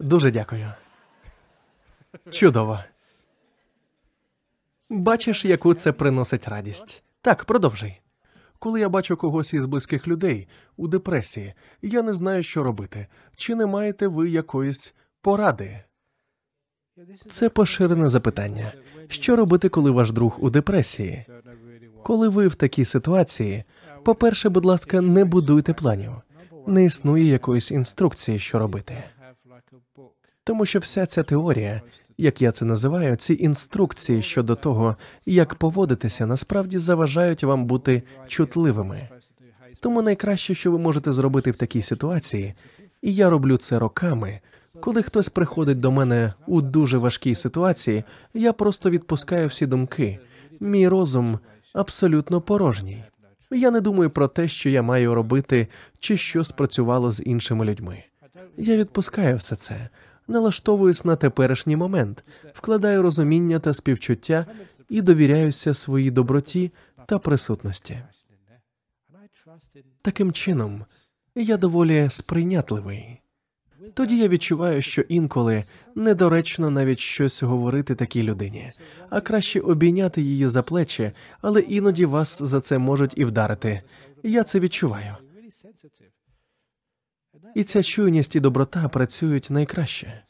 [0.00, 0.72] Дуже дякую.
[2.30, 2.78] Чудово.
[4.90, 7.02] Бачиш, яку це приносить радість.
[7.22, 8.01] Так, продовжуй.
[8.62, 13.06] Коли я бачу когось із близьких людей у депресії, я не знаю, що робити.
[13.36, 15.80] Чи не маєте ви якоїсь поради?
[17.30, 18.72] Це поширене запитання.
[19.08, 21.24] Що робити, коли ваш друг у депресії?
[22.02, 23.64] Коли ви в такій ситуації,
[24.04, 26.12] по-перше, будь ласка, не будуйте планів.
[26.66, 29.04] Не існує якоїсь інструкції, що робити.
[30.44, 31.82] Тому що вся ця теорія,
[32.22, 34.96] як я це називаю, ці інструкції щодо того,
[35.26, 39.08] як поводитися, насправді заважають вам бути чутливими.
[39.80, 42.54] Тому найкраще, що ви можете зробити в такій ситуації,
[43.02, 44.40] і я роблю це роками.
[44.80, 48.04] Коли хтось приходить до мене у дуже важкій ситуації,
[48.34, 50.18] я просто відпускаю всі думки.
[50.60, 51.38] Мій розум
[51.72, 53.04] абсолютно порожній.
[53.50, 55.68] Я не думаю про те, що я маю робити,
[55.98, 58.02] чи що спрацювало з іншими людьми.
[58.56, 59.88] Я відпускаю все це.
[60.32, 62.24] Налаштовуюсь на теперішній момент,
[62.54, 64.46] вкладаю розуміння та співчуття
[64.88, 66.72] і довіряюся своїй доброті
[67.06, 68.02] та присутності.
[70.02, 70.84] Таким чином,
[71.34, 73.20] я доволі сприйнятливий.
[73.94, 75.64] Тоді я відчуваю, що інколи
[75.94, 78.72] недоречно навіть щось говорити такій людині,
[79.10, 83.82] а краще обійняти її за плечі, але іноді вас за це можуть і вдарити.
[84.22, 85.16] Я це відчуваю.
[87.54, 90.22] І ця чуйність і доброта працюють найкраще.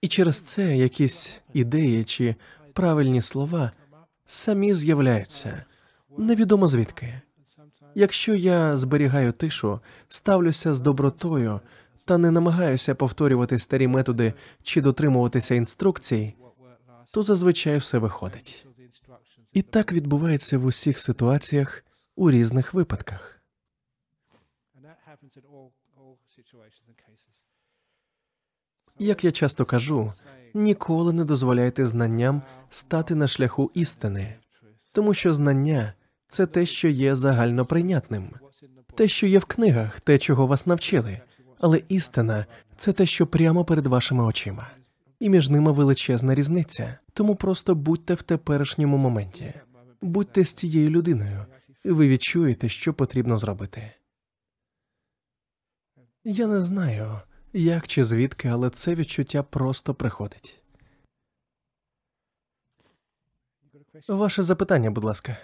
[0.00, 2.34] І через це якісь ідеї чи
[2.72, 3.72] правильні слова
[4.26, 5.64] самі з'являються
[6.18, 7.20] невідомо звідки.
[7.94, 11.60] Якщо я зберігаю тишу, ставлюся з добротою
[12.04, 16.34] та не намагаюся повторювати старі методи чи дотримуватися інструкцій,
[17.12, 18.66] то зазвичай все виходить.
[19.52, 21.84] І так відбувається в усіх ситуаціях
[22.16, 23.39] у різних випадках.
[29.02, 30.12] Як я часто кажу,
[30.54, 34.34] ніколи не дозволяйте знанням стати на шляху істини,
[34.92, 35.94] тому що знання
[36.28, 38.30] це те, що є загальноприйнятним,
[38.94, 41.20] те, що є в книгах, те, чого вас навчили,
[41.58, 42.46] але істина
[42.76, 44.70] це те, що прямо перед вашими очима,
[45.20, 46.98] і між ними величезна різниця.
[47.12, 49.54] Тому просто будьте в теперішньому моменті,
[50.02, 51.46] будьте з тією людиною,
[51.84, 53.92] і ви відчуєте, що потрібно зробити.
[56.24, 57.20] Я не знаю,
[57.52, 60.62] як чи звідки, але це відчуття просто приходить.
[64.08, 65.36] Ваше запитання, будь ласка.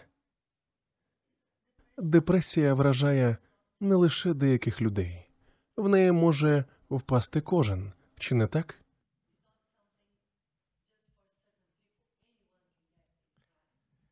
[1.98, 3.36] Депресія вражає
[3.80, 5.28] не лише деяких людей,
[5.76, 8.74] в неї може впасти кожен, чи не так?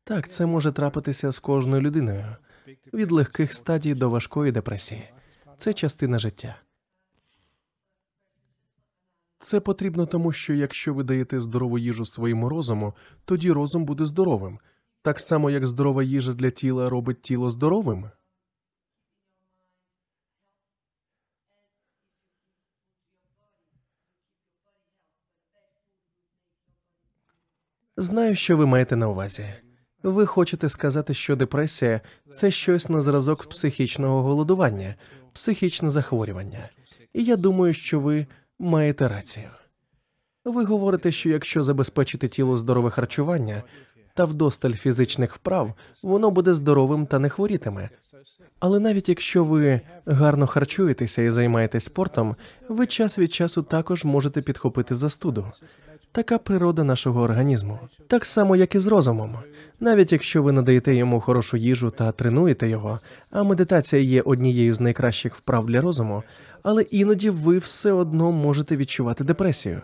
[0.03, 2.35] Так, це може трапитися з кожною людиною
[2.93, 5.13] від легких стадій до важкої депресії.
[5.57, 6.64] Це частина життя.
[9.45, 12.93] Це потрібно тому, що якщо ви даєте здорову їжу своєму розуму,
[13.25, 14.59] тоді розум буде здоровим,
[15.01, 18.09] так само як здорова їжа для тіла робить тіло здоровим.
[27.97, 29.45] Знаю, що ви маєте на увазі.
[30.03, 32.01] Ви хочете сказати, що депресія
[32.37, 34.95] це щось на зразок психічного голодування,
[35.33, 36.69] психічне захворювання.
[37.13, 38.27] І я думаю, що ви
[38.59, 39.49] маєте рацію.
[40.45, 43.63] Ви говорите, що якщо забезпечити тіло здорове харчування
[44.13, 47.89] та вдосталь фізичних вправ, воно буде здоровим та не хворітиме.
[48.59, 52.35] Але навіть якщо ви гарно харчуєтеся і займаєтесь спортом,
[52.69, 55.51] ви час від часу також можете підхопити застуду.
[56.11, 59.37] Така природа нашого організму, так само, як і з розумом.
[59.79, 62.99] Навіть якщо ви надаєте йому хорошу їжу та тренуєте його,
[63.31, 66.23] а медитація є однією з найкращих вправ для розуму,
[66.65, 69.81] але іноді ви все одно можете відчувати депресію.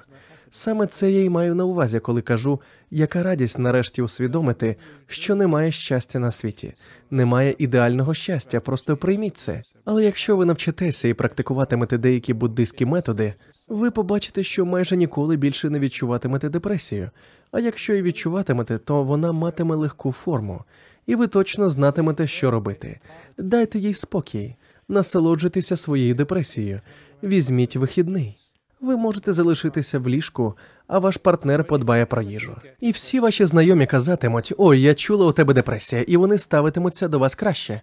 [0.50, 2.62] Саме це я й маю на увазі, коли кажу,
[2.92, 4.76] яка радість нарешті усвідомити,
[5.08, 6.74] що немає щастя на світі,
[7.12, 9.64] немає ідеального щастя, просто прийміть це.
[9.86, 13.34] Але якщо ви навчитеся і практикуватимете деякі буддийські методи,
[13.68, 17.10] ви побачите, що майже ніколи більше не відчуватимете депресію.
[17.52, 20.64] А якщо і відчуватимете, то вона матиме легку форму,
[21.06, 23.00] і ви точно знатимете, що робити.
[23.38, 24.56] Дайте їй спокій,
[24.92, 26.82] насолоджуйтеся своєю депресією,
[27.24, 28.38] візьміть вихідний.
[28.82, 32.56] Ви можете залишитися в ліжку, а ваш партнер подбає про їжу.
[32.80, 37.20] І всі ваші знайомі казатимуть: Ой, я чула у тебе депресія, і вони ставитимуться до
[37.20, 37.82] вас краще.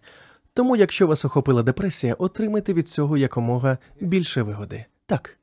[0.52, 4.84] Тому, якщо вас охопила депресія, отримайте від цього якомога більше вигоди.
[5.06, 5.38] Так.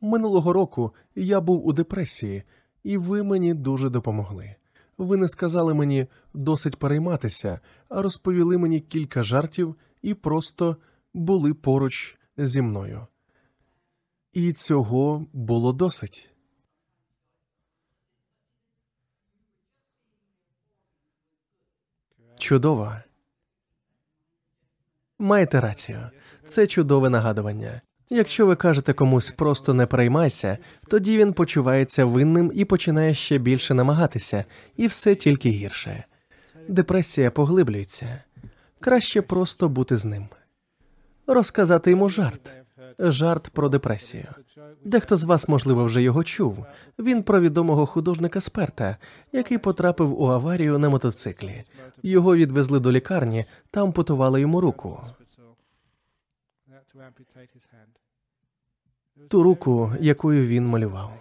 [0.00, 2.42] Минулого року я був у депресії,
[2.82, 4.54] і ви мені дуже допомогли.
[4.98, 10.76] Ви не сказали мені досить перейматися, а розповіли мені кілька жартів і просто
[11.14, 13.06] були поруч зі мною.
[14.32, 16.30] І цього було досить.
[22.38, 22.92] Чудово.
[25.18, 26.10] Маєте рацію.
[26.46, 27.80] Це чудове нагадування.
[28.10, 30.58] Якщо ви кажете комусь просто не переймайся,
[30.88, 34.44] тоді він почувається винним і починає ще більше намагатися,
[34.76, 36.04] і все тільки гірше.
[36.68, 38.22] Депресія поглиблюється.
[38.80, 40.28] Краще просто бути з ним
[41.28, 42.52] розказати йому жарт,
[42.98, 44.26] жарт про депресію.
[44.84, 46.66] Дехто з вас, можливо, вже його чув.
[46.98, 48.96] Він про відомого художника Сперта,
[49.32, 51.64] який потрапив у аварію на мотоциклі.
[52.02, 55.00] Його відвезли до лікарні та ампутували йому руку.
[59.28, 61.12] Ту руку, якою він малював.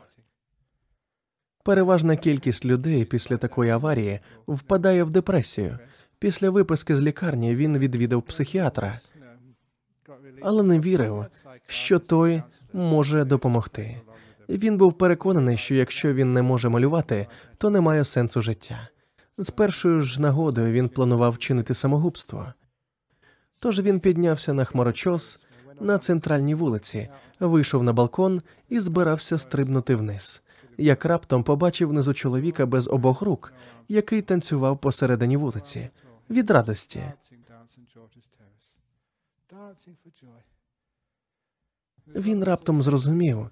[1.64, 5.80] Переважна кількість людей після такої аварії впадає в депресію.
[6.20, 9.00] Після виписки з лікарні він відвідав психіатра.
[10.42, 11.26] але не вірив,
[11.68, 12.44] що той
[12.74, 14.02] може допомогти.
[14.50, 18.90] Він був переконаний, що якщо він не може малювати, то немає сенсу життя.
[19.38, 22.54] З першою ж нагодою він планував чинити самогубство.
[23.60, 25.40] Тож він піднявся на хмарочос
[25.82, 27.10] на центральній вулиці,
[27.40, 30.42] вийшов на балкон і збирався стрибнути вниз.
[30.78, 33.54] Як раптом побачив внизу чоловіка без обох рук,
[33.88, 35.90] який танцював посередині вулиці
[36.30, 37.04] від радості.
[42.16, 43.50] Він раптом зрозумів,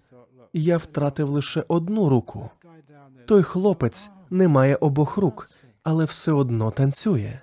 [0.53, 2.49] я втратив лише одну руку.
[3.25, 5.49] Той хлопець не має обох рук,
[5.83, 7.39] але все одно танцює.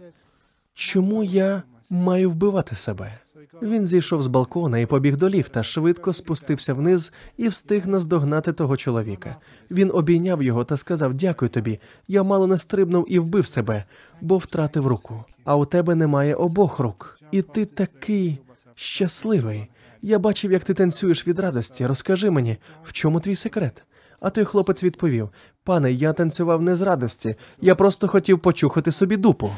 [0.74, 3.18] Чому я маю вбивати себе?
[3.62, 8.77] Він зійшов з балкона і побіг до ліфта, швидко спустився вниз і встиг наздогнати того
[8.77, 9.37] чоловіка.
[9.70, 11.81] Він обійняв його та сказав: Дякую тобі.
[12.09, 13.85] Я мало не стрибнув і вбив себе,
[14.20, 15.24] бо втратив руку.
[15.45, 17.19] А у тебе немає обох рук.
[17.31, 18.39] І ти такий
[18.74, 19.69] щасливий.
[20.03, 21.87] Я бачив, як ти танцюєш від радості.
[21.87, 23.83] Розкажи мені, в чому твій секрет?
[24.20, 25.29] А той хлопець відповів:
[25.65, 29.51] Пане, я танцював не з радості, я просто хотів почухати собі дупу.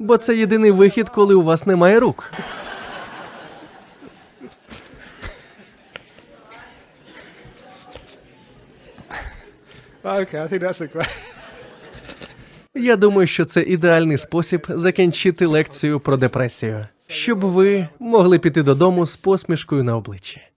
[0.00, 2.32] Бо це єдиний вихід, коли у вас немає рук.
[10.04, 11.06] Okay, I think that's a.
[12.74, 19.06] Я думаю, що це ідеальний спосіб закінчити лекцію про депресію, щоб ви могли піти додому
[19.06, 20.49] з посмішкою на обличчі.